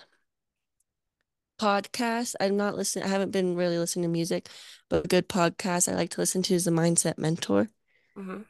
podcast. 1.59 2.35
I'm 2.39 2.57
not 2.57 2.75
listening. 2.75 3.05
I 3.05 3.09
haven't 3.09 3.31
been 3.31 3.55
really 3.55 3.77
listening 3.77 4.03
to 4.03 4.09
music, 4.09 4.49
but 4.89 5.05
a 5.05 5.07
good 5.07 5.29
podcast 5.29 5.91
I 5.91 5.95
like 5.95 6.09
to 6.11 6.21
listen 6.21 6.41
to 6.43 6.55
is 6.55 6.65
The 6.65 6.71
Mindset 6.71 7.17
Mentor. 7.17 7.69
hmm 8.15 8.41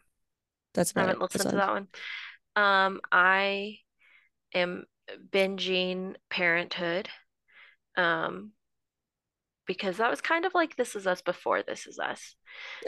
That's 0.74 0.96
I 0.96 1.02
haven't 1.02 1.20
it. 1.20 1.22
Listened 1.22 1.52
to 1.52 1.58
that 1.58 1.72
one. 1.72 1.88
Um, 2.56 3.02
I 3.12 3.80
am 4.54 4.86
binging 5.32 6.16
Parenthood. 6.30 7.10
Um, 7.98 8.54
because 9.66 9.98
that 9.98 10.10
was 10.10 10.22
kind 10.22 10.46
of 10.46 10.54
like 10.54 10.76
This 10.76 10.96
Is 10.96 11.08
Us 11.08 11.22
before 11.22 11.64
This 11.64 11.88
Is 11.88 12.00
Us. 12.00 12.36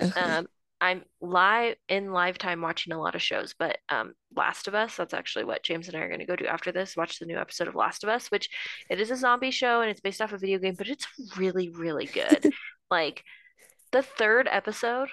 Okay. 0.01 0.21
Um, 0.21 0.47
I'm 0.83 1.03
live 1.21 1.77
in 1.87 2.11
live 2.11 2.37
time 2.37 2.61
watching 2.61 2.93
a 2.93 2.99
lot 2.99 3.15
of 3.15 3.21
shows, 3.21 3.55
but 3.57 3.77
um, 3.89 4.13
Last 4.35 4.67
of 4.67 4.75
Us, 4.75 4.97
that's 4.97 5.13
actually 5.13 5.45
what 5.45 5.63
James 5.63 5.87
and 5.87 5.95
I 5.97 6.01
are 6.01 6.09
going 6.09 6.19
to 6.19 6.25
go 6.25 6.35
do 6.35 6.45
after 6.45 6.71
this, 6.73 6.97
watch 6.97 7.19
the 7.19 7.25
new 7.25 7.37
episode 7.37 7.69
of 7.69 7.75
Last 7.75 8.03
of 8.03 8.09
Us, 8.09 8.27
which 8.31 8.49
it 8.89 8.99
is 8.99 9.11
a 9.11 9.15
zombie 9.15 9.51
show 9.51 9.81
and 9.81 9.89
it's 9.89 10.01
based 10.01 10.21
off 10.21 10.33
a 10.33 10.37
video 10.37 10.59
game, 10.59 10.75
but 10.77 10.89
it's 10.89 11.07
really, 11.37 11.69
really 11.69 12.07
good. 12.07 12.47
Like 12.91 13.23
the 13.91 14.03
third 14.03 14.47
episode, 14.51 15.09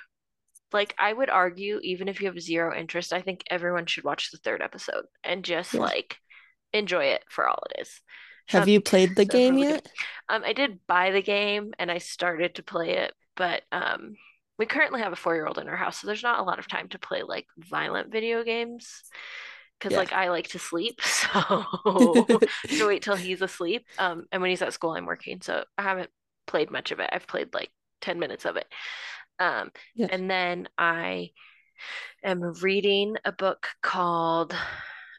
like 0.73 0.95
I 0.99 1.13
would 1.13 1.31
argue, 1.31 1.81
even 1.83 2.09
if 2.09 2.21
you 2.21 2.27
have 2.29 2.41
zero 2.41 2.77
interest, 2.77 3.13
I 3.13 3.23
think 3.23 3.43
everyone 3.51 3.87
should 3.87 4.05
watch 4.05 4.31
the 4.31 4.39
third 4.39 4.63
episode 4.63 5.05
and 5.25 5.45
just 5.45 5.75
Yeah. 5.75 5.81
like 5.81 6.19
enjoy 6.73 7.07
it 7.07 7.25
for 7.31 7.49
all 7.49 7.63
it 7.71 7.81
is. 7.83 8.01
Have 8.49 8.67
Um, 8.67 8.69
you 8.69 8.81
played 8.81 9.17
the 9.17 9.25
so 9.31 9.39
game 9.39 9.55
really 9.55 9.67
good. 9.67 9.83
yet? 9.83 9.89
Um, 10.29 10.45
I 10.45 10.53
did 10.53 10.87
buy 10.87 11.11
the 11.11 11.23
game 11.23 11.73
and 11.79 11.91
I 11.91 11.99
started 11.99 12.57
to 12.57 12.63
play 12.63 12.97
it, 12.99 13.15
but 13.37 13.63
um, 13.73 14.17
we 14.61 14.67
currently 14.67 15.03
have 15.03 15.15
a 15.15 15.17
four-year-old 15.17 15.59
in 15.59 15.69
our 15.69 15.77
house, 15.77 15.99
so 16.01 16.09
there's 16.09 16.25
not 16.25 16.41
a 16.41 16.45
lot 16.45 16.61
of 16.61 16.69
time 16.69 16.89
to 16.91 17.01
play 17.01 17.25
like 17.25 17.49
violent 17.59 18.13
video 18.13 18.45
games 18.45 19.05
because 19.79 19.97
Yeah. 19.97 19.99
like 19.99 20.13
I 20.13 20.31
like 20.31 20.49
to 20.51 20.61
sleep, 20.61 21.01
so 21.05 22.29
to 22.77 22.87
wait 22.87 23.03
till 23.03 23.17
he's 23.17 23.43
asleep. 23.43 23.87
Um, 23.99 24.27
and 24.33 24.43
when 24.43 24.51
he's 24.51 24.63
at 24.63 24.75
school, 24.75 24.93
I'm 24.97 25.07
working, 25.07 25.41
so 25.43 25.65
I 25.79 25.83
haven't 25.83 26.11
played 26.47 26.71
much 26.71 26.93
of 26.93 27.01
it. 27.01 27.11
I've 27.13 27.27
played 27.27 27.55
like 27.55 27.71
10 28.03 28.21
minutes 28.21 28.45
of 28.47 28.57
it. 28.57 28.67
Um, 29.41 29.73
Yeah. 29.95 30.11
and 30.11 30.31
then 30.31 30.69
I 30.79 31.31
am 32.25 32.43
reading 32.63 33.17
a 33.25 33.33
book 33.33 33.69
called 33.83 34.55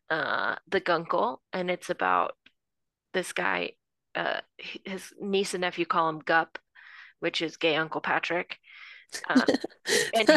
uh, 0.09 0.55
The 0.69 0.81
Guncle, 0.81 1.41
and 1.53 1.71
it's 1.71 1.89
about 1.89 2.35
this 3.13 3.33
guy, 3.33 3.73
uh, 4.15 4.41
his 4.57 5.13
niece 5.21 5.53
and 5.53 5.61
nephew 5.61 5.85
call 5.85 6.09
him 6.09 6.19
Gup, 6.19 6.57
which 7.19 7.41
is 7.41 7.57
gay 7.57 7.75
Uncle 7.75 8.01
Patrick. 8.01 8.59
And 10.13 10.27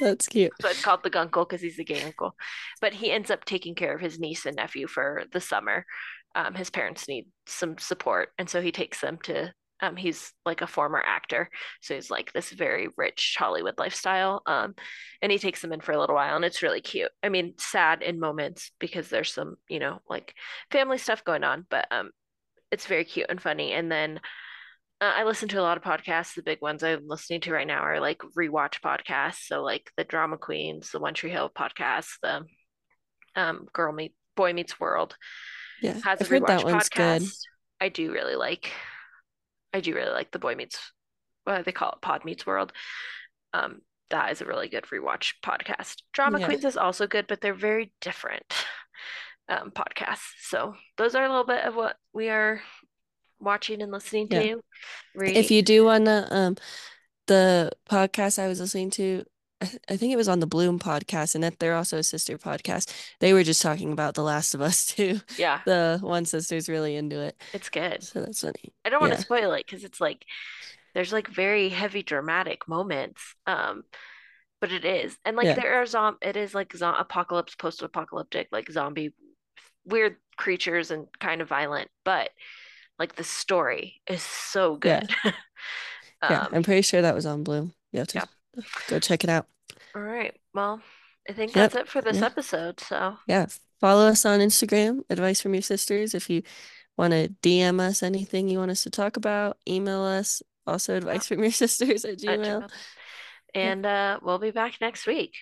That's 0.00 0.28
cute. 0.28 0.52
so 0.60 0.68
it's 0.68 0.82
called 0.82 1.02
the 1.02 1.10
Guncle 1.10 1.44
because 1.44 1.60
he's 1.60 1.76
the 1.76 1.84
gay 1.84 2.02
uncle. 2.02 2.34
But 2.80 2.92
he 2.92 3.10
ends 3.10 3.30
up 3.30 3.44
taking 3.44 3.74
care 3.74 3.94
of 3.94 4.00
his 4.00 4.18
niece 4.18 4.46
and 4.46 4.56
nephew 4.56 4.86
for 4.86 5.24
the 5.32 5.40
summer. 5.40 5.84
Um, 6.34 6.54
his 6.54 6.70
parents 6.70 7.08
need 7.08 7.26
some 7.46 7.78
support, 7.78 8.30
and 8.38 8.48
so 8.48 8.60
he 8.60 8.72
takes 8.72 9.00
them 9.00 9.18
to. 9.24 9.52
Um, 9.80 9.96
he's 9.96 10.32
like 10.46 10.62
a 10.62 10.66
former 10.66 11.02
actor, 11.04 11.50
so 11.82 11.94
he's 11.94 12.10
like 12.10 12.32
this 12.32 12.50
very 12.50 12.88
rich 12.96 13.36
Hollywood 13.38 13.74
lifestyle. 13.78 14.42
Um, 14.46 14.74
and 15.20 15.30
he 15.30 15.38
takes 15.38 15.60
them 15.60 15.72
in 15.72 15.80
for 15.80 15.92
a 15.92 15.98
little 15.98 16.14
while, 16.14 16.36
and 16.36 16.44
it's 16.44 16.62
really 16.62 16.80
cute. 16.80 17.10
I 17.22 17.28
mean, 17.28 17.54
sad 17.58 18.02
in 18.02 18.18
moments 18.20 18.70
because 18.78 19.08
there's 19.08 19.32
some, 19.32 19.56
you 19.68 19.78
know, 19.80 20.00
like 20.08 20.34
family 20.70 20.98
stuff 20.98 21.24
going 21.24 21.44
on, 21.44 21.66
but 21.70 21.86
um, 21.90 22.10
it's 22.70 22.86
very 22.86 23.04
cute 23.04 23.26
and 23.28 23.40
funny. 23.40 23.72
And 23.72 23.90
then 23.90 24.20
uh, 25.04 25.12
I 25.16 25.24
listen 25.24 25.48
to 25.50 25.60
a 25.60 25.62
lot 25.62 25.76
of 25.76 25.82
podcasts. 25.82 26.34
The 26.34 26.42
big 26.42 26.60
ones 26.62 26.82
I'm 26.82 27.06
listening 27.06 27.40
to 27.42 27.52
right 27.52 27.66
now 27.66 27.80
are 27.82 28.00
like 28.00 28.18
rewatch 28.36 28.80
podcasts. 28.84 29.46
So 29.46 29.62
like 29.62 29.90
the 29.96 30.04
Drama 30.04 30.38
Queens, 30.38 30.90
the 30.90 31.00
One 31.00 31.14
Tree 31.14 31.30
Hill 31.30 31.50
podcast, 31.54 32.08
the 32.22 32.44
um, 33.36 33.66
Girl 33.72 33.92
Meet 33.92 34.14
Boy 34.36 34.52
Meets 34.52 34.78
World 34.80 35.16
Yeah. 35.82 35.94
has 36.04 36.20
a 36.20 36.24
I've 36.24 36.28
heard 36.28 36.46
that 36.46 36.60
rewatch 36.60 36.64
one's 36.64 36.88
good. 36.88 37.22
podcast. 37.22 37.38
I 37.80 37.88
do 37.88 38.12
really 38.12 38.36
like. 38.36 38.70
I 39.72 39.80
do 39.80 39.94
really 39.94 40.12
like 40.12 40.30
the 40.30 40.38
Boy 40.38 40.54
Meets. 40.54 40.92
What 41.44 41.64
they 41.64 41.72
call 41.72 41.90
it, 41.92 42.00
Pod 42.00 42.24
Meets 42.24 42.46
World. 42.46 42.72
Um, 43.52 43.80
that 44.10 44.32
is 44.32 44.40
a 44.40 44.46
really 44.46 44.68
good 44.68 44.84
rewatch 44.84 45.34
podcast. 45.44 45.96
Drama 46.12 46.38
Yeah. 46.40 46.46
Queens 46.46 46.64
is 46.64 46.76
also 46.76 47.06
good, 47.06 47.26
but 47.26 47.40
they're 47.40 47.52
very 47.54 47.92
different 48.00 48.44
um, 49.48 49.70
podcasts. 49.70 50.32
So 50.48 50.74
those 50.96 51.14
are 51.14 51.24
a 51.24 51.28
little 51.28 51.44
bit 51.44 51.64
of 51.64 51.74
what 51.74 51.96
we 52.14 52.28
are 52.30 52.62
watching 53.40 53.82
and 53.82 53.92
listening 53.92 54.28
Yeah. 54.30 54.42
to. 54.42 54.60
Reading. 55.14 55.36
If 55.36 55.50
you 55.50 55.62
do 55.62 55.84
wanna, 55.84 56.28
um, 56.30 56.56
the 57.26 57.70
podcast 57.90 58.38
I 58.38 58.48
was 58.48 58.60
listening 58.60 58.90
to, 58.92 59.24
I, 59.60 59.66
th- 59.66 59.82
I 59.88 59.96
think 59.96 60.12
it 60.12 60.16
was 60.16 60.28
on 60.28 60.40
the 60.40 60.46
Bloom 60.46 60.78
podcast, 60.78 61.34
and 61.34 61.42
that 61.44 61.58
they're 61.58 61.74
also 61.76 61.98
a 61.98 62.02
sister 62.02 62.36
podcast. 62.36 62.92
They 63.20 63.32
were 63.32 63.44
just 63.44 63.62
talking 63.62 63.92
about 63.92 64.14
The 64.14 64.22
Last 64.22 64.54
of 64.54 64.60
Us 64.60 64.84
too. 64.94 65.20
yeah, 65.38 65.60
The 65.64 65.98
one 66.02 66.24
sister's 66.26 66.68
really 66.68 66.96
into 66.96 67.20
it, 67.20 67.40
it's 67.52 67.68
good. 67.70 68.02
so 68.02 68.20
that's 68.20 68.40
funny. 68.42 68.74
I 68.84 68.90
don't 68.90 69.00
want 69.00 69.14
to 69.14 69.20
spoil 69.20 69.52
it 69.52 69.64
because 69.66 69.84
it's 69.84 70.00
like 70.00 70.24
there's 70.94 71.12
like 71.12 71.28
very 71.28 71.68
heavy 71.70 72.02
dramatic 72.02 72.68
moments. 72.68 73.22
Um, 73.46 73.84
but 74.60 74.70
it 74.72 74.84
is. 74.84 75.16
And 75.24 75.36
like 75.36 75.46
Yeah. 75.46 75.54
there 75.54 75.74
are 75.82 75.86
zom 75.86 76.16
it 76.22 76.36
is 76.36 76.54
like 76.54 76.74
zo 76.74 76.92
apocalypse, 76.92 77.54
post-apocalyptic, 77.54 78.48
like 78.52 78.70
zombie 78.70 79.12
weird 79.84 80.16
creatures 80.36 80.90
and 80.90 81.06
kind 81.20 81.40
of 81.42 81.48
violent, 81.48 81.90
but 82.04 82.30
like 82.98 83.16
the 83.16 83.24
story 83.24 84.00
is 84.06 84.22
so 84.22 84.76
good. 84.76 85.08
Yeah. 86.30 86.44
Um, 86.44 86.48
I'm 86.54 86.62
pretty 86.62 86.80
sure 86.80 87.02
that 87.02 87.14
was 87.14 87.26
on 87.26 87.44
Bloom. 87.44 87.74
You 87.92 87.98
have 87.98 88.08
to 88.08 88.18
yeah. 88.56 88.62
go 88.88 88.98
check 88.98 89.24
it 89.24 89.28
out. 89.30 89.46
all 89.94 90.00
right. 90.00 90.34
Well, 90.54 90.80
I 91.28 91.34
think 91.34 91.54
Yep. 91.54 91.72
that's 91.72 91.82
it 91.82 91.88
for 91.88 92.00
this 92.00 92.16
Yeah. 92.16 92.24
episode. 92.26 92.80
So 92.80 93.18
Yeah. 93.26 93.46
Follow 93.78 94.06
us 94.06 94.24
on 94.24 94.40
Instagram, 94.40 95.02
Advice 95.10 95.42
from 95.42 95.52
Your 95.52 95.60
Sisters. 95.62 96.14
If 96.14 96.30
you 96.30 96.42
want 96.96 97.12
to 97.12 97.28
DM 97.42 97.78
us 97.78 98.02
anything 98.02 98.48
you 98.48 98.58
want 98.58 98.70
us 98.70 98.84
to 98.84 98.90
talk 98.90 99.18
about, 99.18 99.58
email 99.68 100.00
us. 100.02 100.42
Also, 100.66 100.96
advice 100.96 101.26
from 101.26 101.40
your 101.42 101.50
sisters 101.64 102.06
at. 102.06 102.18
Gmail. 102.18 102.70
And 103.54 103.84
uh 103.84 104.20
we'll 104.22 104.38
be 104.38 104.50
back 104.50 104.80
next 104.80 105.06
week. 105.06 105.34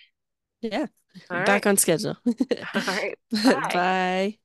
Yeah. 0.62 0.86
All 1.30 1.44
Back 1.44 1.48
right. 1.48 1.66
on 1.68 1.76
schedule. 1.76 2.16
All 2.26 2.34
right. 2.74 3.14
Bye. 3.30 3.70
Bye. 3.72 4.38